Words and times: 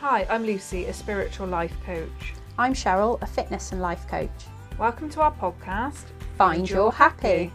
Hi, 0.00 0.26
I'm 0.30 0.46
Lucy, 0.46 0.86
a 0.86 0.94
spiritual 0.94 1.46
life 1.46 1.76
coach. 1.84 2.32
I'm 2.56 2.72
Cheryl, 2.72 3.20
a 3.20 3.26
fitness 3.26 3.72
and 3.72 3.82
life 3.82 4.08
coach. 4.08 4.30
Welcome 4.78 5.10
to 5.10 5.20
our 5.20 5.30
podcast, 5.30 6.04
Find 6.38 6.68
Your 6.70 6.90
Happy. 6.90 7.52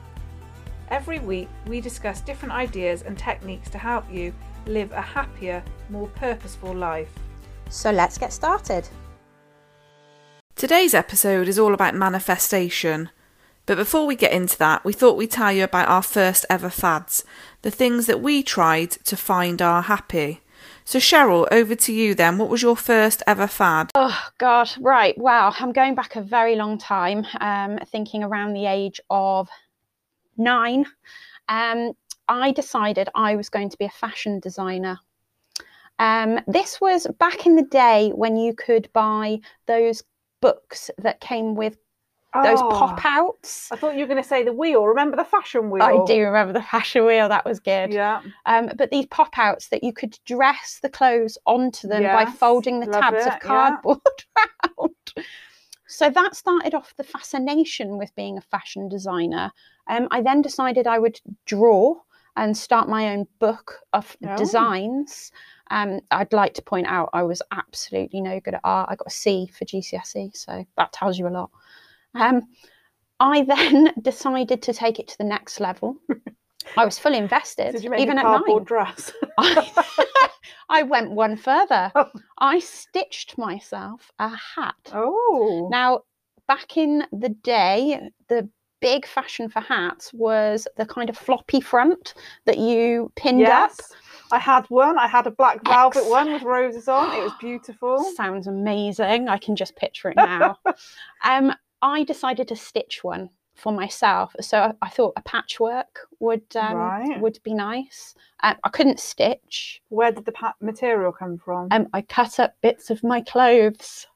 Every 0.92 1.18
week, 1.18 1.50
we 1.66 1.82
discuss 1.82 2.22
different 2.22 2.54
ideas 2.54 3.02
and 3.02 3.18
techniques 3.18 3.72
to 3.72 3.80
help 3.80 4.06
you 4.14 4.32
live 4.68 4.92
a 4.92 5.02
happier, 5.02 5.64
more 5.90 6.08
purposeful 6.10 6.72
life. 6.72 7.10
So 7.72 7.90
let's 7.90 8.20
get 8.20 8.32
started. 8.32 8.88
Today's 10.56 10.94
episode 10.94 11.48
is 11.48 11.58
all 11.58 11.74
about 11.74 11.96
manifestation. 11.96 13.10
But 13.66 13.78
before 13.78 14.06
we 14.06 14.16
get 14.16 14.34
into 14.34 14.60
that, 14.60 14.86
we 14.86 14.94
thought 14.94 15.18
we'd 15.18 15.32
tell 15.32 15.52
you 15.52 15.64
about 15.64 15.90
our 15.90 16.04
first 16.04 16.46
ever 16.48 16.70
fads, 16.70 17.26
the 17.64 17.72
things 17.72 18.06
that 18.06 18.22
we 18.22 18.44
tried 18.44 18.92
to 18.92 19.18
find 19.18 19.64
our 19.64 19.82
happy. 19.82 20.42
So, 20.88 21.00
Cheryl, 21.00 21.48
over 21.52 21.74
to 21.74 21.92
you 21.92 22.14
then. 22.14 22.38
What 22.38 22.50
was 22.50 22.62
your 22.62 22.78
first 22.78 23.24
ever 23.26 23.48
fad? 23.48 23.90
Oh, 23.96 24.30
God, 24.38 24.70
right. 24.80 25.18
Wow. 25.18 25.52
I'm 25.60 25.72
going 25.72 25.96
back 25.96 26.16
a 26.16 26.22
very 26.22 26.56
long 26.56 26.78
time, 26.78 27.26
um, 27.42 27.80
thinking 27.88 28.24
around 28.24 28.54
the 28.54 28.68
age 28.68 29.02
of 29.10 29.50
nine. 30.38 30.86
Um, 31.50 31.94
I 32.28 32.52
decided 32.52 33.10
I 33.16 33.36
was 33.36 33.50
going 33.50 33.70
to 33.70 33.78
be 33.78 33.86
a 33.86 33.90
fashion 33.90 34.40
designer. 34.40 35.00
Um, 35.98 36.40
this 36.46 36.80
was 36.80 37.08
back 37.20 37.48
in 37.48 37.56
the 37.56 37.64
day 37.64 38.12
when 38.14 38.38
you 38.38 38.54
could 38.54 38.88
buy 38.94 39.40
those 39.66 40.04
books 40.40 40.92
that 41.00 41.20
came 41.20 41.56
with 41.56 41.78
those 42.44 42.60
Oh, 42.62 42.70
pop 42.72 43.06
outs. 43.06 43.70
I 43.72 43.76
thought 43.76 43.96
you 43.96 44.02
were 44.02 44.08
going 44.08 44.22
to 44.22 44.28
say 44.28 44.44
the 44.44 44.54
wheel. 44.54 44.86
Remember 44.86 45.16
the 45.16 45.24
fashion 45.24 45.70
wheel? 45.70 45.84
I 45.84 46.04
do 46.06 46.22
remember 46.24 46.54
the 46.54 46.62
fashion 46.62 47.06
wheel, 47.06 47.30
that 47.30 47.46
was 47.46 47.60
good. 47.60 47.94
Yeah. 47.94 48.22
Um, 48.46 48.72
but 48.76 48.92
these 48.92 49.06
pop 49.08 49.38
outs 49.38 49.70
that 49.70 49.84
you 49.84 49.94
could 49.94 50.18
dress 50.26 50.80
the 50.82 50.90
clothes 50.90 51.38
onto 51.46 51.88
them 51.88 52.04
by 52.04 52.26
folding 52.26 52.80
the 52.80 52.88
tabs 52.88 53.18
it, 53.18 53.28
of 53.28 53.34
yeah. 53.34 53.40
cardboard 53.40 54.00
round. 54.78 55.26
So 55.88 56.10
that 56.10 56.36
started 56.36 56.74
off 56.74 56.94
the 56.98 57.04
fascination 57.04 57.98
with 57.98 58.16
being 58.16 58.38
a 58.38 58.42
fashion 58.42 58.90
designer. 58.90 59.52
Um, 59.88 60.08
I 60.12 60.22
then 60.22 60.42
decided 60.42 60.88
I 60.88 61.00
would 61.00 61.20
draw 61.46 61.96
and 62.36 62.58
start 62.58 62.90
my 62.90 63.10
own 63.14 63.28
book 63.40 63.80
of 63.94 64.18
Oh. 64.26 64.36
designs. 64.36 65.32
Um, 65.72 66.02
I'd 66.12 66.34
like 66.34 66.54
to 66.56 66.62
point 66.62 66.88
out 66.88 67.10
I 67.14 67.24
was 67.24 67.42
absolutely 67.52 68.22
no 68.22 68.40
good 68.40 68.56
at 68.56 68.62
art. 68.64 68.90
I 68.92 68.96
got 68.96 69.08
a 69.08 69.12
C 69.12 69.50
for 69.58 69.66
GCSE, 69.66 70.36
so 70.36 70.66
that 70.78 70.92
tells 70.92 71.18
you 71.18 71.28
a 71.28 71.30
lot. 71.30 71.50
Um, 72.16 72.42
I 73.20 73.44
then 73.44 73.94
decided 74.02 74.62
to 74.64 74.74
take 74.74 75.00
it 75.00 75.08
to 75.10 75.18
the 75.18 75.24
next 75.24 75.60
level. 75.60 75.98
I 76.78 76.84
was 76.86 76.98
fully 76.98 77.18
invested, 77.18 77.74
Did 77.74 77.84
you 77.84 77.90
make 77.92 78.00
even 78.02 78.18
a 78.18 78.26
at 78.26 78.42
night. 78.48 78.66
dress? 78.66 79.12
I, 79.38 80.30
I 80.70 80.84
went 80.84 81.12
one 81.12 81.38
further. 81.38 81.92
Oh. 81.96 82.10
I 82.40 82.60
stitched 82.60 83.38
myself 83.38 84.12
a 84.20 84.30
hat. 84.30 84.76
oh. 84.94 85.70
Now, 85.72 86.02
back 86.48 86.76
in 86.78 87.06
the 87.12 87.30
day, 87.30 88.10
the 88.30 88.50
big 88.82 89.06
fashion 89.06 89.48
for 89.50 89.62
hats 89.62 90.12
was 90.14 90.68
the 90.78 90.86
kind 90.86 91.10
of 91.10 91.18
floppy 91.18 91.62
front 91.62 92.14
that 92.46 92.58
you 92.58 93.12
pinned 93.16 93.44
up. 93.44 93.72
yes. 93.78 93.92
I 94.32 94.40
had 94.40 94.66
one. 94.70 94.98
I 94.98 95.08
had 95.08 95.28
a 95.28 95.32
black 95.32 95.64
velvet 95.66 96.06
one 96.10 96.34
with 96.34 96.42
roses 96.42 96.88
on. 96.88 97.16
It 97.16 97.24
was 97.24 97.32
beautiful. 97.40 98.04
Sounds 98.16 98.48
amazing. 98.48 99.30
I 99.30 99.38
can 99.38 99.56
just 99.56 99.76
picture 99.76 100.10
it 100.10 100.18
now. 100.18 100.58
um, 101.24 101.54
I 101.82 102.04
decided 102.04 102.48
to 102.50 102.56
stitch 102.56 103.04
one 103.04 103.30
for 103.56 103.72
myself. 103.72 104.36
So 104.42 104.60
I, 104.60 104.74
I 104.82 104.90
thought 104.90 105.14
a 105.16 105.22
patchwork 105.22 106.00
would 106.20 106.44
um, 106.56 106.76
Right. 106.76 107.22
would 107.22 107.40
be 107.44 107.54
nice. 107.54 108.16
Um, 108.44 108.56
I 108.64 108.70
couldn't 108.70 109.00
stitch. 109.00 109.82
Where 109.90 110.12
did 110.12 110.26
the 110.26 110.34
material 110.62 111.12
come 111.12 111.38
from? 111.38 111.70
um, 111.72 111.88
I 111.94 112.02
cut 112.02 112.40
up 112.40 112.56
bits 112.62 112.90
of 112.90 113.04
my 113.04 113.22
clothes. 113.22 114.08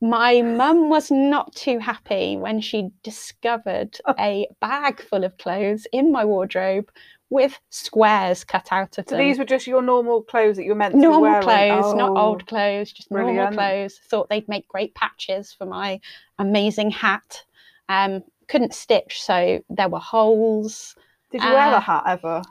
My 0.00 0.42
mum 0.42 0.90
was 0.90 1.10
not 1.10 1.54
too 1.54 1.78
happy 1.78 2.36
when 2.36 2.60
she 2.60 2.90
discovered 3.02 3.98
a 4.18 4.48
bag 4.60 5.00
full 5.00 5.24
of 5.24 5.38
clothes 5.38 5.86
in 5.92 6.12
my 6.12 6.24
wardrobe 6.24 6.90
with 7.34 7.58
squares 7.70 8.44
cut 8.44 8.68
out 8.70 8.96
of 8.98 9.04
so 9.08 9.16
them. 9.16 9.18
these 9.26 9.38
were 9.38 9.44
just 9.44 9.66
your 9.66 9.82
normal 9.82 10.22
clothes 10.22 10.56
that 10.56 10.64
you 10.64 10.70
were 10.70 10.74
meant 10.76 10.94
to 10.94 10.98
wear. 11.00 11.10
normal 11.10 11.42
clothes, 11.42 11.94
not 11.94 12.10
Oh. 12.12 12.16
old 12.16 12.46
clothes, 12.46 12.92
just 12.92 13.10
normal 13.10 13.48
clothes. 13.52 13.98
Thought 14.08 14.28
they'd 14.30 14.48
make 14.48 14.66
great 14.68 14.94
patches 14.94 15.52
for 15.52 15.66
my 15.66 16.00
amazing 16.38 16.90
hat. 16.90 17.42
Um, 17.88 18.22
couldn't 18.48 18.74
stitch, 18.74 19.22
so 19.22 19.62
there 19.68 19.88
were 19.88 19.98
holes. 19.98 20.94
Did 21.30 21.42
you 21.42 21.50
wear 21.50 21.74
Uh, 21.74 21.76
a 21.76 21.80
hat 21.80 22.04
ever? 22.06 22.42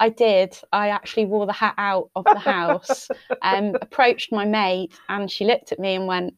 I 0.00 0.10
did. 0.10 0.56
I 0.72 0.90
actually 0.90 1.24
wore 1.24 1.44
the 1.46 1.52
hat 1.52 1.74
out 1.76 2.08
of 2.14 2.24
the 2.24 2.38
house. 2.38 3.08
um, 3.42 3.74
approached 3.82 4.30
my 4.30 4.44
mate, 4.44 4.92
and 5.08 5.28
she 5.28 5.44
looked 5.44 5.72
at 5.72 5.80
me 5.80 5.96
and 5.96 6.06
went, 6.06 6.34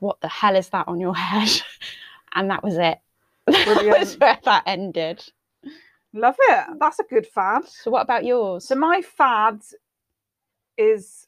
"What 0.00 0.20
the 0.20 0.28
hell 0.28 0.56
is 0.56 0.68
that 0.70 0.86
on 0.88 1.00
your 1.00 1.16
head?" 1.26 1.50
And 2.34 2.50
that 2.50 2.62
was 2.62 2.76
it. 2.76 2.98
That 3.46 3.98
was 3.98 4.18
where 4.18 4.38
that 4.44 4.62
ended. 4.66 5.24
Love 6.14 6.36
it. 6.38 6.64
That's 6.78 6.98
a 6.98 7.04
good 7.04 7.26
fad. 7.26 7.62
So, 7.66 7.90
what 7.90 8.02
about 8.02 8.24
yours? 8.24 8.66
So 8.66 8.74
my 8.74 9.00
fad 9.00 9.62
is 10.76 11.26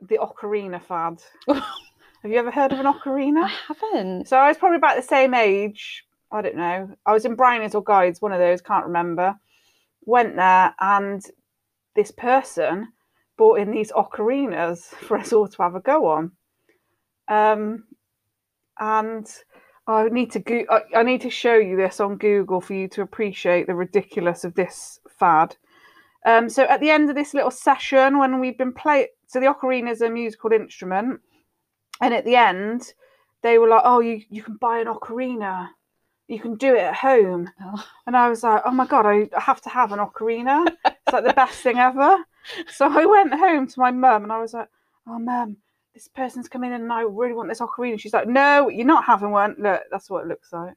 the 0.00 0.18
ocarina 0.18 0.82
fad. 0.82 1.22
Have 1.48 2.32
you 2.32 2.38
ever 2.38 2.50
heard 2.50 2.72
of 2.72 2.80
an 2.80 2.86
ocarina? 2.86 3.44
I 3.44 3.54
haven't. 3.68 4.28
So 4.28 4.36
I 4.36 4.48
was 4.48 4.56
probably 4.56 4.76
about 4.76 4.96
the 4.96 5.02
same 5.02 5.32
age. 5.32 6.04
I 6.32 6.42
don't 6.42 6.56
know. 6.56 6.90
I 7.06 7.12
was 7.12 7.24
in 7.24 7.36
Brownies 7.36 7.74
or 7.74 7.82
Guides, 7.82 8.20
one 8.20 8.32
of 8.32 8.40
those, 8.40 8.60
can't 8.60 8.86
remember. 8.86 9.36
Went 10.04 10.36
there 10.36 10.74
and 10.80 11.24
this 11.94 12.10
person 12.10 12.88
bought 13.38 13.60
in 13.60 13.70
these 13.70 13.92
ocarinas 13.92 14.80
for 15.00 15.16
us 15.18 15.32
all 15.32 15.48
to 15.48 15.62
have 15.62 15.74
a 15.74 15.80
go 15.80 16.06
on. 16.06 16.32
Um, 17.28 17.84
and 18.78 19.26
I 19.88 20.08
need 20.08 20.32
to 20.32 20.40
go- 20.40 20.64
I, 20.70 20.82
I 20.98 21.02
need 21.02 21.20
to 21.22 21.30
show 21.30 21.54
you 21.54 21.76
this 21.76 22.00
on 22.00 22.16
Google 22.16 22.60
for 22.60 22.74
you 22.74 22.88
to 22.88 23.02
appreciate 23.02 23.66
the 23.66 23.74
ridiculous 23.74 24.44
of 24.44 24.54
this 24.54 25.00
fad. 25.08 25.56
Um, 26.24 26.48
so 26.48 26.64
at 26.64 26.80
the 26.80 26.90
end 26.90 27.08
of 27.08 27.14
this 27.14 27.34
little 27.34 27.52
session, 27.52 28.18
when 28.18 28.40
we've 28.40 28.58
been 28.58 28.72
play, 28.72 29.08
so 29.26 29.38
the 29.38 29.46
ocarina 29.46 29.90
is 29.92 30.00
a 30.02 30.10
musical 30.10 30.52
instrument, 30.52 31.20
and 32.00 32.12
at 32.12 32.24
the 32.24 32.34
end, 32.36 32.94
they 33.42 33.58
were 33.58 33.68
like, 33.68 33.82
"Oh, 33.84 34.00
you 34.00 34.22
you 34.28 34.42
can 34.42 34.56
buy 34.56 34.78
an 34.80 34.88
ocarina, 34.88 35.68
you 36.26 36.40
can 36.40 36.56
do 36.56 36.74
it 36.74 36.80
at 36.80 36.94
home," 36.96 37.48
Oh. 37.62 37.84
and 38.08 38.16
I 38.16 38.28
was 38.28 38.42
like, 38.42 38.62
"Oh 38.66 38.72
my 38.72 38.86
god, 38.86 39.06
I 39.06 39.28
have 39.40 39.60
to 39.62 39.68
have 39.68 39.92
an 39.92 40.00
ocarina! 40.00 40.66
It's 40.84 41.12
like 41.12 41.24
the 41.24 41.32
best 41.32 41.60
thing 41.62 41.78
ever." 41.78 42.18
So 42.72 42.86
I 42.88 43.04
went 43.06 43.34
home 43.34 43.66
to 43.66 43.80
my 43.80 43.90
mum 43.90 44.22
and 44.22 44.32
I 44.32 44.38
was 44.40 44.54
like, 44.54 44.68
"Oh, 45.08 45.18
mum." 45.18 45.56
This 45.96 46.08
person's 46.08 46.46
come 46.46 46.62
in 46.62 46.74
and 46.74 46.92
I 46.92 47.00
really 47.00 47.32
want 47.32 47.48
this 47.48 47.60
ocarina. 47.60 47.98
She's 47.98 48.12
like, 48.12 48.28
No, 48.28 48.68
you're 48.68 48.84
not 48.84 49.06
having 49.06 49.30
one. 49.30 49.56
Look, 49.58 49.80
that's 49.90 50.10
what 50.10 50.24
it 50.24 50.28
looks 50.28 50.52
like. 50.52 50.74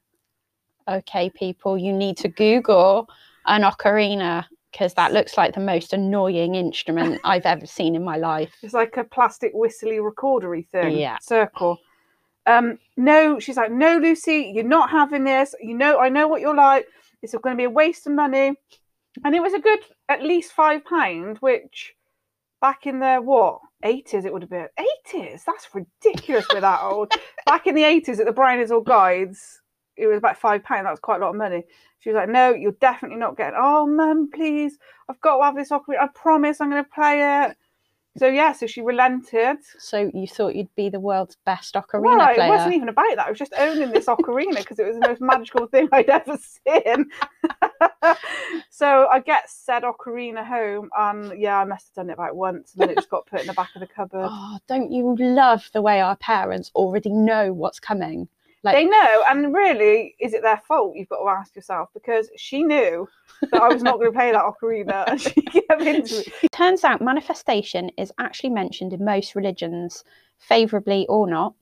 Okay, 0.87 1.29
people, 1.31 1.77
you 1.77 1.91
need 1.91 2.15
to 2.19 2.29
Google 2.29 3.09
an 3.45 3.63
ocarina 3.63 4.45
because 4.71 4.93
that 4.93 5.11
looks 5.11 5.37
like 5.37 5.53
the 5.53 5.59
most 5.59 5.91
annoying 5.91 6.55
instrument 6.55 7.19
I've 7.25 7.45
ever 7.45 7.65
seen 7.65 7.95
in 7.97 8.03
my 8.05 8.15
life. 8.15 8.55
It's 8.63 8.73
like 8.73 8.95
a 8.95 9.03
plastic 9.03 9.51
whistly 9.53 9.97
recordery 9.97 10.65
thing. 10.69 10.95
Yeah. 10.95 11.17
Circle. 11.19 11.79
Um, 12.45 12.79
no, 12.95 13.39
she's 13.39 13.57
like, 13.57 13.73
no, 13.73 13.97
Lucy, 13.97 14.53
you're 14.55 14.63
not 14.63 14.89
having 14.89 15.25
this. 15.25 15.53
You 15.59 15.73
know, 15.73 15.99
I 15.99 16.07
know 16.07 16.29
what 16.29 16.39
you're 16.39 16.55
like. 16.55 16.87
It's 17.21 17.35
going 17.35 17.57
to 17.57 17.59
be 17.59 17.65
a 17.65 17.69
waste 17.69 18.07
of 18.07 18.13
money. 18.13 18.53
And 19.25 19.35
it 19.35 19.41
was 19.41 19.53
a 19.53 19.59
good, 19.59 19.79
at 20.07 20.23
least 20.23 20.53
five 20.53 20.85
pound, 20.85 21.39
which 21.39 21.93
back 22.61 22.87
in 22.87 23.01
the 23.01 23.17
what 23.17 23.59
eighties 23.83 24.25
it 24.25 24.33
would 24.33 24.41
have 24.41 24.49
been 24.49 24.67
eighties. 24.77 25.43
That's 25.45 25.67
ridiculous. 25.73 26.45
We're 26.53 26.61
that 26.61 26.81
old. 26.83 27.13
Back 27.45 27.67
in 27.67 27.75
the 27.75 27.83
eighties 27.83 28.19
at 28.19 28.25
the 28.25 28.31
Brownies 28.31 28.71
all 28.71 28.81
guides, 28.81 29.61
it 29.95 30.07
was 30.07 30.17
about 30.17 30.37
five 30.37 30.63
pound. 30.63 30.85
That 30.85 30.91
was 30.91 30.99
quite 30.99 31.21
a 31.21 31.23
lot 31.23 31.31
of 31.31 31.35
money. 31.35 31.63
She 31.99 32.09
was 32.09 32.15
like, 32.15 32.29
"No, 32.29 32.53
you're 32.53 32.73
definitely 32.73 33.17
not 33.17 33.37
getting. 33.37 33.57
Oh, 33.57 33.87
mum, 33.87 34.29
please, 34.33 34.77
I've 35.09 35.21
got 35.21 35.37
to 35.37 35.43
have 35.43 35.55
this 35.55 35.69
ocarina. 35.69 36.01
I 36.01 36.07
promise, 36.13 36.61
I'm 36.61 36.69
going 36.69 36.83
to 36.83 36.89
play 36.89 37.45
it." 37.45 37.57
So 38.19 38.27
yeah, 38.27 38.51
so 38.51 38.67
she 38.67 38.81
relented. 38.81 39.57
So, 39.77 40.11
you 40.13 40.27
thought 40.27 40.53
you'd 40.53 40.75
be 40.75 40.89
the 40.89 40.99
world's 40.99 41.37
best 41.45 41.75
ocarina 41.75 42.17
Well, 42.17 42.29
it 42.29 42.49
wasn't 42.49 42.75
even 42.75 42.89
about 42.89 43.15
that. 43.15 43.27
I 43.27 43.29
was 43.29 43.39
just 43.39 43.53
owning 43.57 43.91
this 43.91 44.07
ocarina 44.07 44.57
because 44.57 44.77
it 44.77 44.85
was 44.85 44.97
the 44.97 45.07
most 45.07 45.21
magical 45.21 45.67
thing 45.67 45.87
I'd 45.93 46.09
ever 46.09 46.37
seen. 46.37 47.09
so 48.69 49.07
I 49.07 49.21
get 49.21 49.49
said 49.49 49.83
ocarina 49.83 50.45
home, 50.45 50.89
and 50.97 51.39
yeah, 51.39 51.59
I 51.59 51.63
must 51.63 51.87
have 51.87 52.03
done 52.03 52.09
it 52.09 52.13
about 52.13 52.35
once, 52.35 52.73
and 52.73 52.81
then 52.81 52.89
it 52.89 52.95
just 52.95 53.09
got 53.09 53.25
put 53.25 53.39
in 53.39 53.47
the 53.47 53.53
back 53.53 53.69
of 53.73 53.79
the 53.79 53.87
cupboard. 53.87 54.29
Oh, 54.41 54.59
don't 54.67 54.91
you 54.91 55.15
love 55.17 55.69
the 55.73 55.81
way 55.81 56.01
our 56.01 56.15
parents 56.17 56.71
already 56.75 57.09
know 57.09 57.53
what's 57.53 57.79
coming? 57.79 58.27
Like, 58.61 58.75
They 58.75 58.85
know, 58.85 59.23
and 59.29 59.53
really, 59.53 60.15
is 60.19 60.33
it 60.33 60.41
their 60.41 60.61
fault? 60.67 60.95
You've 60.95 61.07
got 61.07 61.23
to 61.23 61.29
ask 61.29 61.55
yourself 61.55 61.89
because 61.93 62.29
she 62.35 62.63
knew 62.63 63.07
that 63.51 63.61
I 63.61 63.69
was 63.69 63.81
not 63.81 63.95
going 63.95 64.11
to 64.11 64.17
play 64.17 64.33
that 64.33 64.43
ocarina, 64.43 65.07
and 65.07 65.21
she 65.21 65.41
kept 65.41 65.81
into 65.81 66.19
it. 66.43 66.51
Turns 66.51 66.83
out 66.83 67.01
manifestation 67.01 67.89
is 67.97 68.11
actually 68.19 68.49
mentioned 68.49 68.91
in 68.91 69.05
most 69.05 69.33
religions, 69.33 70.03
favourably 70.39 71.05
or 71.07 71.25
not, 71.29 71.53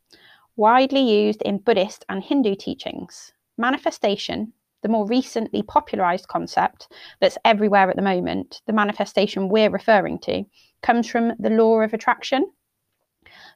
widely 0.55 1.01
used 1.01 1.43
in 1.43 1.59
Buddhist 1.59 2.03
and 2.09 2.23
Hindu 2.23 2.55
teachings. 2.55 3.31
Manifestation, 3.59 4.53
the 4.81 4.89
more 4.89 5.05
recently 5.05 5.61
popularised 5.61 6.27
concept 6.27 6.91
that's 7.19 7.37
everywhere 7.45 7.91
at 7.91 7.95
the 7.95 8.01
moment, 8.01 8.61
the 8.65 8.73
manifestation 8.73 9.49
we're 9.49 9.69
referring 9.69 10.17
to, 10.19 10.43
comes 10.81 11.07
from 11.07 11.33
the 11.37 11.51
law 11.51 11.81
of 11.81 11.93
attraction. 11.93 12.51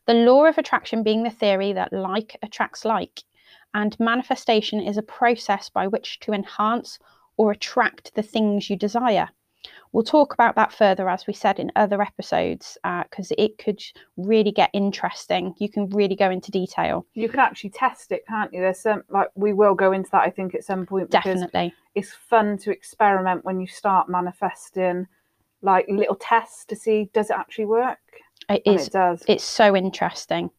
The 0.06 0.14
law 0.14 0.46
of 0.46 0.60
attraction 0.60 1.02
being 1.02 1.24
the 1.24 1.30
theory 1.32 1.74
that 1.74 1.92
like 1.92 2.38
attracts 2.44 2.86
like, 2.86 3.24
and 3.73 4.00
manifestation 4.00 4.79
is 4.79 4.97
a 4.97 5.03
process 5.03 5.69
by 5.69 5.88
which 5.88 6.19
to 6.21 6.33
enhance 6.33 7.00
or 7.38 7.51
attract 7.51 8.13
the 8.15 8.23
things 8.23 8.69
you 8.69 8.75
desire. 8.75 9.29
We'll 9.91 10.03
talk 10.03 10.33
about 10.33 10.56
that 10.56 10.71
further, 10.71 11.09
as 11.09 11.27
we 11.27 11.33
said 11.33 11.59
in 11.59 11.71
other 11.75 12.01
episodes, 12.01 12.77
because 12.83 13.31
uh, 13.31 13.35
it 13.38 13.57
could 13.57 13.81
really 14.15 14.51
get 14.51 14.69
interesting. 14.73 15.53
You 15.59 15.69
can 15.69 15.89
really 15.89 16.15
go 16.15 16.31
into 16.31 16.50
detail. 16.50 17.06
You 17.13 17.27
can 17.27 17.39
actually 17.39 17.71
test 17.71 18.12
it, 18.12 18.25
can't 18.25 18.53
you? 18.53 18.62
There's 18.62 18.79
some 18.79 19.03
like 19.09 19.27
we 19.35 19.53
will 19.53 19.75
go 19.75 19.91
into 19.91 20.09
that, 20.12 20.23
I 20.23 20.29
think, 20.29 20.56
at 20.56 20.63
some 20.63 20.85
point. 20.85 21.12
Definitely, 21.12 21.73
it's 21.94 22.13
fun 22.13 22.57
to 22.59 22.71
experiment 22.71 23.44
when 23.44 23.59
you 23.59 23.68
start 23.68 24.07
manifesting, 24.07 25.07
like 25.62 25.85
little 25.89 26.15
tests 26.15 26.65
to 26.65 26.75
see 26.75 27.09
does 27.13 27.29
it 27.29 27.35
actually 27.35 27.65
work. 27.65 28.00
It 28.50 28.62
is. 28.65 28.88
It 28.88 28.94
does. 28.94 29.23
It's 29.27 29.44
so 29.44 29.75
interesting. 29.75 30.50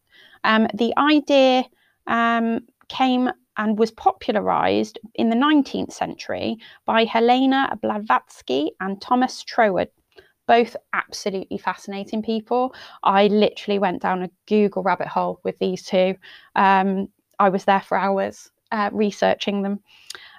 Um, 0.43 0.67
the 0.75 0.93
idea 0.97 1.65
um, 2.07 2.61
came 2.89 3.29
and 3.57 3.77
was 3.77 3.91
popularized 3.91 4.99
in 5.15 5.29
the 5.29 5.35
19th 5.35 5.93
century 5.93 6.57
by 6.85 7.05
Helena 7.05 7.77
Blavatsky 7.81 8.71
and 8.79 9.01
Thomas 9.01 9.43
Troward. 9.43 9.89
Both 10.47 10.75
absolutely 10.93 11.57
fascinating 11.57 12.21
people. 12.21 12.73
I 13.03 13.27
literally 13.27 13.79
went 13.79 14.01
down 14.01 14.23
a 14.23 14.29
Google 14.47 14.83
rabbit 14.83 15.07
hole 15.07 15.39
with 15.43 15.57
these 15.59 15.83
two. 15.83 16.15
Um, 16.55 17.07
I 17.39 17.49
was 17.49 17.65
there 17.65 17.81
for 17.81 17.97
hours 17.97 18.49
uh, 18.71 18.89
researching 18.91 19.61
them. 19.61 19.79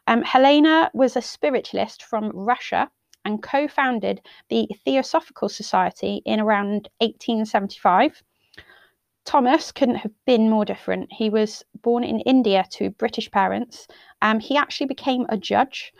Um, 0.06 0.22
Helena 0.22 0.90
was 0.92 1.16
a 1.16 1.22
spiritualist 1.22 2.02
from 2.02 2.30
Russia 2.34 2.90
and 3.24 3.42
co 3.42 3.66
founded 3.68 4.20
the 4.50 4.68
Theosophical 4.84 5.48
Society 5.48 6.20
in 6.26 6.40
around 6.40 6.88
1875. 6.98 8.22
Thomas 9.24 9.72
couldn't 9.72 9.96
have 9.96 10.12
been 10.26 10.50
more 10.50 10.64
different. 10.64 11.12
He 11.12 11.30
was 11.30 11.64
born 11.82 12.04
in 12.04 12.20
India 12.20 12.64
to 12.72 12.90
British 12.90 13.30
parents. 13.30 13.88
Um, 14.22 14.38
he 14.38 14.56
actually 14.56 14.86
became 14.86 15.26
a 15.28 15.36
judge, 15.36 15.92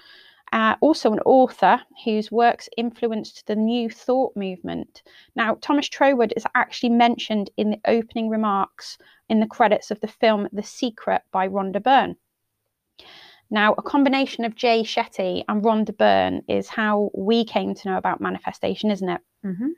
uh, 0.52 0.76
also 0.80 1.12
an 1.12 1.20
author 1.20 1.80
whose 2.04 2.30
works 2.30 2.68
influenced 2.76 3.46
the 3.46 3.56
New 3.56 3.88
Thought 3.88 4.36
movement. 4.36 5.02
Now, 5.36 5.56
Thomas 5.60 5.88
Troward 5.88 6.34
is 6.36 6.44
actually 6.54 6.90
mentioned 6.90 7.50
in 7.56 7.70
the 7.70 7.80
opening 7.86 8.28
remarks 8.28 8.98
in 9.28 9.40
the 9.40 9.46
credits 9.46 9.90
of 9.90 10.00
the 10.00 10.08
film 10.08 10.48
The 10.52 10.62
Secret 10.62 11.22
by 11.32 11.48
Rhonda 11.48 11.82
Byrne. 11.82 12.16
Now, 13.50 13.74
a 13.78 13.82
combination 13.82 14.44
of 14.44 14.54
Jay 14.54 14.82
Shetty 14.82 15.44
and 15.48 15.62
Rhonda 15.62 15.96
Byrne 15.96 16.42
is 16.48 16.68
how 16.68 17.10
we 17.14 17.44
came 17.44 17.74
to 17.74 17.88
know 17.88 17.96
about 17.96 18.20
manifestation, 18.20 18.90
isn't 18.90 19.08
it? 19.08 19.20
Mm-hmm. 19.44 19.68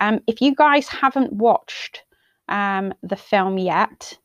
Um, 0.00 0.20
if 0.26 0.40
you 0.40 0.54
guys 0.54 0.88
haven't 0.88 1.32
watched 1.32 2.03
um, 2.48 2.92
the 3.02 3.16
film 3.16 3.58
yet, 3.58 4.18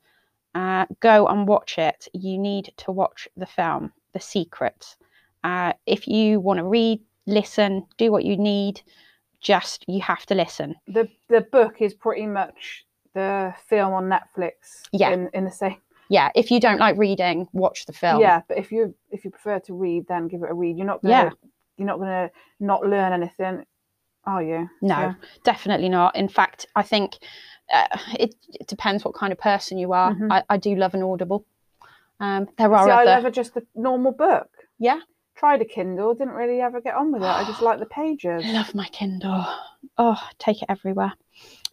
uh, 0.55 0.85
go 0.99 1.27
and 1.27 1.47
watch 1.47 1.77
it. 1.77 2.07
You 2.13 2.37
need 2.37 2.73
to 2.77 2.91
watch 2.91 3.27
the 3.37 3.45
film, 3.45 3.91
The 4.13 4.19
Secret. 4.19 4.95
Uh, 5.43 5.73
if 5.85 6.07
you 6.07 6.39
want 6.39 6.57
to 6.57 6.65
read, 6.65 7.01
listen, 7.25 7.85
do 7.97 8.11
what 8.11 8.25
you 8.25 8.37
need, 8.37 8.81
just 9.39 9.85
you 9.87 10.01
have 10.01 10.25
to 10.27 10.35
listen. 10.35 10.75
The 10.87 11.07
the 11.29 11.41
book 11.41 11.81
is 11.81 11.93
pretty 11.93 12.25
much 12.25 12.85
the 13.13 13.53
film 13.67 13.93
on 13.93 14.09
Netflix. 14.09 14.83
Yeah. 14.91 15.11
In, 15.11 15.29
in 15.33 15.45
the 15.45 15.51
same. 15.51 15.77
Yeah. 16.09 16.29
If 16.35 16.51
you 16.51 16.59
don't 16.59 16.79
like 16.79 16.97
reading, 16.97 17.47
watch 17.53 17.85
the 17.85 17.93
film. 17.93 18.21
Yeah, 18.21 18.41
but 18.47 18.57
if 18.57 18.71
you 18.71 18.95
if 19.11 19.23
you 19.23 19.31
prefer 19.31 19.59
to 19.59 19.73
read, 19.73 20.07
then 20.07 20.27
give 20.27 20.43
it 20.43 20.49
a 20.49 20.53
read. 20.53 20.77
You're 20.77 20.87
not 20.87 21.01
gonna 21.01 21.13
yeah. 21.13 21.29
you're 21.77 21.87
not 21.87 21.99
gonna 21.99 22.31
not 22.59 22.85
learn 22.85 23.13
anything, 23.13 23.65
are 24.25 24.43
you? 24.43 24.69
No, 24.81 25.15
so. 25.21 25.27
definitely 25.43 25.89
not. 25.89 26.15
In 26.15 26.27
fact, 26.27 26.65
I 26.75 26.83
think 26.83 27.19
uh, 27.71 27.97
it, 28.19 28.35
it, 28.49 28.67
depends 28.67 29.03
what 29.05 29.13
kind 29.13 29.31
of 29.31 29.39
person 29.39 29.77
you 29.77 29.93
are. 29.93 30.13
Mm-hmm. 30.13 30.31
I, 30.31 30.43
I, 30.49 30.57
do 30.57 30.75
love 30.75 30.93
an 30.93 31.03
Audible. 31.03 31.45
Um, 32.19 32.47
there 32.57 32.73
are 32.73 32.85
See, 32.85 32.91
other... 32.91 33.11
I 33.11 33.19
love 33.19 33.31
just 33.33 33.53
the 33.53 33.65
normal 33.75 34.11
book. 34.11 34.49
Yeah. 34.77 34.99
Tried 35.35 35.61
a 35.61 35.65
Kindle, 35.65 36.13
didn't 36.13 36.33
really 36.33 36.61
ever 36.61 36.81
get 36.81 36.95
on 36.95 37.11
with 37.11 37.21
it. 37.21 37.27
I 37.27 37.43
just 37.45 37.61
like 37.61 37.79
the 37.79 37.85
pages. 38.01 38.43
I 38.45 38.51
love 38.51 38.75
my 38.75 38.87
Kindle. 38.87 39.45
Oh, 39.97 40.21
take 40.37 40.61
it 40.61 40.65
everywhere. 40.69 41.13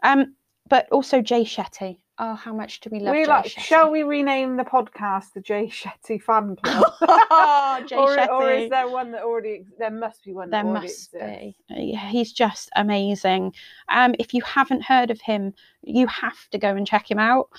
Um, 0.03 0.35
but 0.69 0.89
also 0.91 1.21
Jay 1.23 1.45
Shetty. 1.45 1.99
Oh, 2.19 2.35
how 2.35 2.55
much 2.55 2.81
do 2.81 2.89
we 2.91 2.99
love? 3.01 3.15
We 3.15 3.25
Jay 3.25 3.29
like. 3.29 3.45
Shetty? 3.45 3.61
Shall 3.61 3.91
we 3.91 4.03
rename 4.03 4.57
the 4.57 4.65
podcast 4.65 5.35
the 5.35 5.41
Jay 5.41 5.67
Shetty 5.67 6.23
Fan 6.23 6.57
Club? 6.63 6.93
oh, 7.03 7.85
Jay 7.87 7.97
or, 7.97 8.17
Shetty. 8.17 8.29
Or 8.29 8.51
is 8.51 8.71
there 8.71 8.89
one 8.89 9.13
that 9.13 9.23
already? 9.23 9.65
There 9.79 9.91
must 9.91 10.25
be 10.25 10.33
one. 10.33 10.49
There 10.49 10.65
must 10.65 11.15
exists. 11.15 11.59
be. 11.69 11.99
He's 12.11 12.33
just 12.33 12.71
amazing. 12.75 13.53
Um, 13.91 14.15
if 14.19 14.33
you 14.33 14.43
haven't 14.43 14.83
heard 14.85 15.11
of 15.11 15.21
him, 15.21 15.53
you 15.83 16.07
have 16.07 16.49
to 16.53 16.59
go 16.59 16.75
and 16.75 16.87
check 16.87 17.11
him 17.11 17.19
out. 17.19 17.51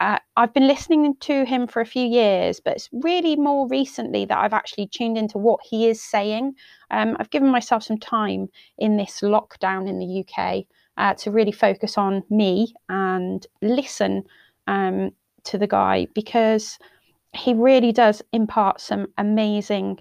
Uh, 0.00 0.18
I've 0.36 0.54
been 0.54 0.68
listening 0.68 1.16
to 1.20 1.44
him 1.44 1.66
for 1.66 1.80
a 1.80 1.86
few 1.86 2.06
years, 2.06 2.60
but 2.60 2.76
it's 2.76 2.88
really 2.92 3.34
more 3.34 3.66
recently 3.68 4.24
that 4.26 4.38
I've 4.38 4.52
actually 4.52 4.86
tuned 4.86 5.18
into 5.18 5.38
what 5.38 5.60
he 5.68 5.88
is 5.88 6.00
saying. 6.00 6.54
Um, 6.90 7.16
I've 7.18 7.30
given 7.30 7.50
myself 7.50 7.82
some 7.82 7.98
time 7.98 8.48
in 8.78 8.96
this 8.96 9.20
lockdown 9.22 9.88
in 9.88 9.98
the 9.98 10.24
UK 10.24 10.64
uh, 10.98 11.14
to 11.14 11.30
really 11.30 11.52
focus 11.52 11.96
on 11.96 12.22
me 12.28 12.74
and 12.88 13.46
listen 13.62 14.24
um, 14.66 15.10
to 15.44 15.56
the 15.56 15.66
guy 15.66 16.06
because 16.14 16.78
he 17.32 17.54
really 17.54 17.92
does 17.92 18.20
impart 18.32 18.80
some 18.80 19.06
amazing 19.16 19.98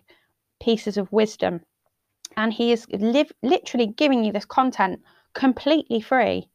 pieces 0.61 0.97
of 0.97 1.11
wisdom. 1.11 1.61
And 2.35 2.51
he 2.51 2.71
is 2.71 2.85
live, 2.91 3.31
literally 3.41 3.87
giving 3.87 4.23
you 4.23 4.31
this 4.31 4.45
content 4.45 4.99
completely 5.33 6.01
free. 6.01 6.49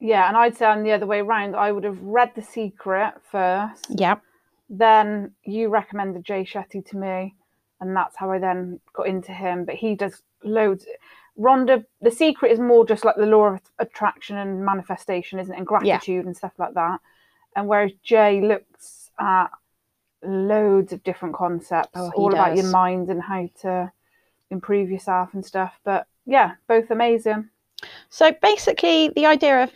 Yeah, 0.00 0.26
and 0.26 0.36
I'd 0.36 0.56
say 0.56 0.66
on 0.66 0.82
the 0.82 0.92
other 0.92 1.06
way 1.06 1.20
around, 1.20 1.54
I 1.54 1.70
would 1.70 1.84
have 1.84 2.00
read 2.02 2.32
The 2.34 2.42
Secret 2.42 3.14
first. 3.30 3.86
Yeah. 3.88 4.16
Then 4.68 5.32
you 5.44 5.68
recommended 5.68 6.24
Jay 6.24 6.44
Shetty 6.44 6.84
to 6.86 6.96
me, 6.96 7.36
and 7.80 7.96
that's 7.96 8.16
how 8.16 8.32
I 8.32 8.40
then 8.40 8.80
got 8.92 9.06
into 9.06 9.32
him. 9.32 9.64
But 9.64 9.76
he 9.76 9.94
does 9.94 10.22
loads. 10.42 10.86
Rhonda, 11.38 11.84
the 12.00 12.10
secret 12.10 12.52
is 12.52 12.58
more 12.58 12.86
just 12.86 13.04
like 13.04 13.16
the 13.16 13.26
law 13.26 13.54
of 13.54 13.60
attraction 13.78 14.36
and 14.36 14.64
manifestation, 14.64 15.38
isn't 15.38 15.54
it? 15.54 15.58
And 15.58 15.66
gratitude 15.66 16.24
yeah. 16.24 16.26
and 16.26 16.36
stuff 16.36 16.52
like 16.58 16.74
that. 16.74 17.00
And 17.56 17.68
whereas 17.68 17.92
Jay 18.02 18.40
looks 18.40 19.10
at 19.18 19.48
loads 20.22 20.92
of 20.92 21.02
different 21.04 21.34
concepts, 21.34 21.90
oh, 21.94 22.10
all 22.14 22.30
does. 22.30 22.38
about 22.38 22.56
your 22.56 22.70
mind 22.70 23.08
and 23.08 23.22
how 23.22 23.48
to 23.62 23.92
improve 24.50 24.90
yourself 24.90 25.30
and 25.32 25.44
stuff. 25.44 25.74
But 25.84 26.06
yeah, 26.26 26.52
both 26.68 26.90
amazing. 26.90 27.48
So 28.10 28.32
basically, 28.42 29.10
the 29.14 29.26
idea 29.26 29.62
of 29.64 29.72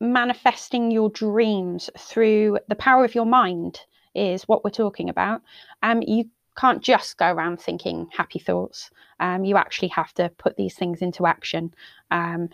manifesting 0.00 0.90
your 0.90 1.10
dreams 1.10 1.90
through 1.98 2.58
the 2.68 2.74
power 2.74 3.04
of 3.04 3.14
your 3.14 3.26
mind 3.26 3.80
is 4.14 4.44
what 4.44 4.64
we're 4.64 4.70
talking 4.70 5.08
about. 5.08 5.42
Um, 5.82 6.02
you 6.02 6.24
can't 6.60 6.82
just 6.82 7.16
go 7.16 7.32
around 7.32 7.60
thinking 7.60 8.08
happy 8.12 8.38
thoughts. 8.38 8.90
Um, 9.18 9.44
you 9.44 9.56
actually 9.56 9.88
have 9.88 10.12
to 10.14 10.28
put 10.36 10.56
these 10.56 10.74
things 10.74 11.00
into 11.00 11.26
action. 11.26 11.72
Um, 12.10 12.50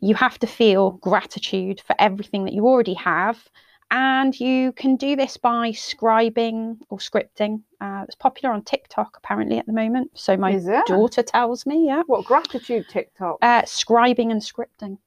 you 0.00 0.14
have 0.14 0.38
to 0.38 0.46
feel 0.46 0.92
gratitude 0.92 1.80
for 1.80 1.96
everything 1.98 2.44
that 2.44 2.52
you 2.52 2.66
already 2.66 2.94
have. 2.94 3.48
And 3.90 4.38
you 4.38 4.72
can 4.72 4.96
do 4.96 5.14
this 5.14 5.36
by 5.36 5.70
scribing 5.70 6.78
or 6.90 6.98
scripting. 6.98 7.62
Uh, 7.80 8.04
it's 8.06 8.14
popular 8.14 8.54
on 8.54 8.62
TikTok 8.62 9.16
apparently 9.16 9.58
at 9.58 9.66
the 9.66 9.72
moment. 9.72 10.10
So 10.14 10.36
my 10.36 10.58
daughter 10.86 11.22
tells 11.22 11.66
me, 11.66 11.86
yeah. 11.86 12.02
What 12.06 12.24
gratitude 12.24 12.86
TikTok? 12.88 13.38
Uh, 13.42 13.62
scribing 13.62 14.30
and 14.30 14.40
scripting. 14.40 14.98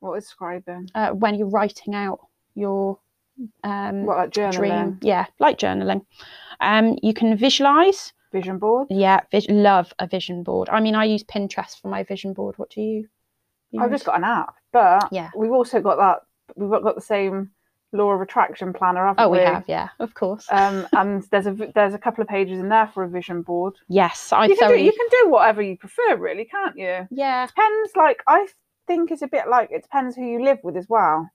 What 0.00 0.14
is 0.14 0.32
scribing? 0.32 0.90
Uh, 0.94 1.10
when 1.10 1.34
you're 1.34 1.48
writing 1.48 1.94
out 1.94 2.20
your 2.54 2.98
um, 3.64 4.04
what, 4.04 4.16
like 4.16 4.30
journaling? 4.30 4.52
dream. 4.52 4.98
Yeah, 5.02 5.26
like 5.38 5.58
journaling. 5.58 6.04
Um, 6.60 6.98
you 7.02 7.14
can 7.14 7.36
visualize. 7.36 8.12
Vision 8.32 8.58
board. 8.58 8.88
Yeah, 8.90 9.20
vis- 9.30 9.48
love 9.48 9.92
a 9.98 10.06
vision 10.06 10.42
board. 10.42 10.68
I 10.70 10.80
mean, 10.80 10.94
I 10.94 11.04
use 11.04 11.24
Pinterest 11.24 11.80
for 11.80 11.88
my 11.88 12.02
vision 12.02 12.32
board. 12.32 12.58
What 12.58 12.70
do 12.70 12.80
you? 12.80 13.08
Use? 13.70 13.82
I've 13.82 13.90
just 13.90 14.04
got 14.04 14.16
an 14.18 14.24
app, 14.24 14.54
but 14.72 15.08
yeah, 15.10 15.30
we've 15.36 15.52
also 15.52 15.80
got 15.80 15.96
that. 15.96 16.20
We've 16.56 16.70
got 16.70 16.94
the 16.94 17.00
same 17.00 17.50
law 17.92 18.12
of 18.12 18.20
attraction 18.20 18.72
planner, 18.72 19.06
haven't 19.06 19.24
oh, 19.24 19.28
we? 19.28 19.38
we 19.38 19.44
have, 19.44 19.64
yeah, 19.66 19.88
of 20.00 20.14
course. 20.14 20.46
Um, 20.50 20.86
and 20.92 21.22
there's 21.30 21.46
a 21.46 21.52
there's 21.74 21.94
a 21.94 21.98
couple 21.98 22.22
of 22.22 22.28
pages 22.28 22.58
in 22.58 22.68
there 22.68 22.88
for 22.88 23.04
a 23.04 23.08
vision 23.08 23.42
board. 23.42 23.74
Yes, 23.88 24.32
I 24.32 24.46
you 24.46 24.56
can 24.56 24.70
do, 24.70 24.76
you 24.76 24.92
can 24.92 25.08
do 25.10 25.30
whatever 25.30 25.62
you 25.62 25.76
prefer, 25.76 26.16
really, 26.16 26.44
can't 26.44 26.76
you? 26.76 27.06
Yeah, 27.10 27.46
depends. 27.46 27.96
Like 27.96 28.22
I 28.26 28.46
think 28.86 29.10
it's 29.10 29.22
a 29.22 29.28
bit 29.28 29.48
like 29.48 29.70
it 29.70 29.82
depends 29.82 30.16
who 30.16 30.24
you 30.24 30.42
live 30.44 30.58
with 30.62 30.76
as 30.76 30.88
well. 30.88 31.30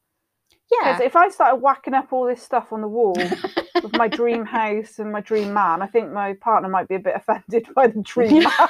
Yeah. 0.72 1.02
If 1.02 1.16
I 1.16 1.30
started 1.30 1.58
whacking 1.58 1.94
up 1.94 2.14
all 2.14 2.26
this 2.26 2.42
stuff 2.42 2.72
on 2.72 2.82
the 2.82 2.88
wall 2.88 3.14
with 3.76 3.98
my 3.98 4.08
dream 4.08 4.46
house 4.46 5.00
and 5.00 5.12
my 5.12 5.22
dream 5.22 5.54
man, 5.54 5.82
I 5.82 5.88
think 5.88 6.12
my 6.12 6.34
partner 6.36 6.70
might 6.70 6.88
be 6.88 6.96
a 6.96 7.00
bit 7.00 7.16
offended 7.16 7.68
by 7.76 7.88
the 7.88 8.02
dream 8.02 8.44
man. 8.44 8.70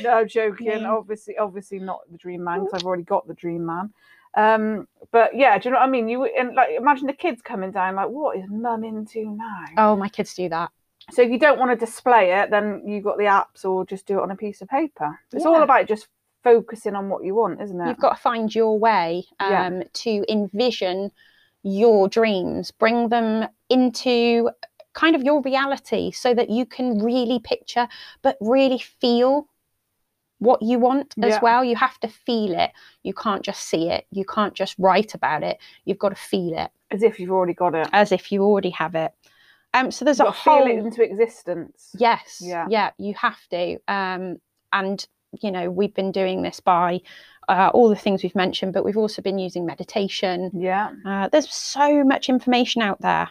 no, 0.00 0.10
I'm 0.10 0.28
joking. 0.28 0.84
Obviously, 0.84 1.38
obviously 1.38 1.78
not 1.78 2.00
the 2.10 2.18
dream 2.18 2.44
man 2.44 2.64
because 2.64 2.80
I've 2.80 2.86
already 2.86 3.04
got 3.04 3.26
the 3.26 3.34
dream 3.34 3.64
man. 3.64 3.92
Um, 4.34 4.88
but 5.10 5.36
yeah, 5.36 5.58
do 5.58 5.68
you 5.68 5.74
know 5.74 5.80
what 5.80 5.88
I 5.88 5.90
mean? 5.90 6.08
You 6.08 6.24
and 6.24 6.54
like 6.54 6.70
imagine 6.76 7.06
the 7.06 7.12
kids 7.12 7.42
coming 7.42 7.70
down 7.70 7.96
like, 7.96 8.08
what 8.08 8.36
is 8.36 8.44
mum 8.48 8.84
into 8.84 9.36
now? 9.36 9.64
Oh, 9.76 9.96
my 9.96 10.08
kids 10.08 10.34
do 10.34 10.48
that. 10.50 10.70
So 11.10 11.22
if 11.22 11.30
you 11.30 11.38
don't 11.38 11.58
want 11.58 11.70
to 11.78 11.84
display 11.84 12.32
it, 12.32 12.50
then 12.50 12.82
you've 12.86 13.04
got 13.04 13.18
the 13.18 13.24
apps 13.24 13.64
or 13.64 13.84
just 13.84 14.06
do 14.06 14.18
it 14.18 14.22
on 14.22 14.30
a 14.30 14.36
piece 14.36 14.62
of 14.62 14.68
paper. 14.68 15.18
It's 15.32 15.44
yeah. 15.44 15.50
all 15.50 15.62
about 15.62 15.88
just 15.88 16.06
focusing 16.42 16.94
on 16.94 17.08
what 17.08 17.24
you 17.24 17.34
want, 17.34 17.60
isn't 17.60 17.80
it? 17.80 17.88
You've 17.88 17.98
got 17.98 18.16
to 18.16 18.20
find 18.22 18.54
your 18.54 18.78
way 18.78 19.24
Yeah. 19.40 19.66
um, 19.66 19.82
to 19.92 20.24
envision 20.28 21.10
your 21.62 22.08
dreams, 22.08 22.70
bring 22.70 23.08
them 23.08 23.48
into 23.68 24.50
kind 24.94 25.14
of 25.16 25.22
your 25.22 25.40
reality 25.42 26.10
so 26.10 26.34
that 26.34 26.50
you 26.50 26.66
can 26.66 26.98
really 27.02 27.38
picture 27.38 27.88
but 28.20 28.36
really 28.40 28.78
feel 28.78 29.48
what 30.38 30.60
you 30.60 30.78
want 30.78 31.14
as 31.22 31.34
Yeah. 31.34 31.40
well. 31.40 31.64
You 31.64 31.76
have 31.76 31.98
to 32.00 32.08
feel 32.08 32.58
it. 32.58 32.72
You 33.04 33.14
can't 33.14 33.42
just 33.42 33.62
see 33.62 33.88
it. 33.88 34.06
You 34.10 34.24
can't 34.24 34.54
just 34.54 34.74
write 34.78 35.14
about 35.14 35.44
it. 35.44 35.58
You've 35.84 35.98
got 36.00 36.08
to 36.10 36.16
feel 36.16 36.58
it 36.58 36.70
as 36.90 37.02
if 37.02 37.18
you've 37.20 37.30
already 37.30 37.54
got 37.54 37.74
it. 37.74 37.88
as 37.92 38.12
if 38.12 38.32
you 38.32 38.42
already 38.42 38.70
have 38.70 38.94
it. 38.96 39.12
Um, 39.72 39.90
so 39.90 40.04
there's 40.04 40.18
You've 40.18 40.28
a 40.28 40.32
to 40.32 40.36
feel 40.38 40.52
whole 40.54 40.66
it 40.66 40.78
into 40.78 41.02
existence. 41.02 41.90
Yes. 41.96 42.42
Yeah. 42.44 42.66
Yeah, 42.68 42.90
you 42.98 43.14
have 43.14 43.38
to. 43.50 43.78
Um, 43.88 44.40
and, 44.72 45.06
you 45.40 45.50
know, 45.50 45.70
we've 45.70 45.94
been 45.94 46.12
doing 46.12 46.42
this 46.42 46.60
by 46.60 47.00
uh, 47.48 47.70
all 47.72 47.88
the 47.88 47.96
things 47.96 48.22
we've 48.22 48.34
mentioned, 48.34 48.72
but 48.72 48.84
we've 48.84 48.96
also 48.96 49.22
been 49.22 49.38
using 49.38 49.66
meditation. 49.66 50.50
Yeah. 50.54 50.90
Uh, 51.04 51.28
there's 51.28 51.52
so 51.52 52.04
much 52.04 52.28
information 52.28 52.82
out 52.82 53.00
there. 53.00 53.28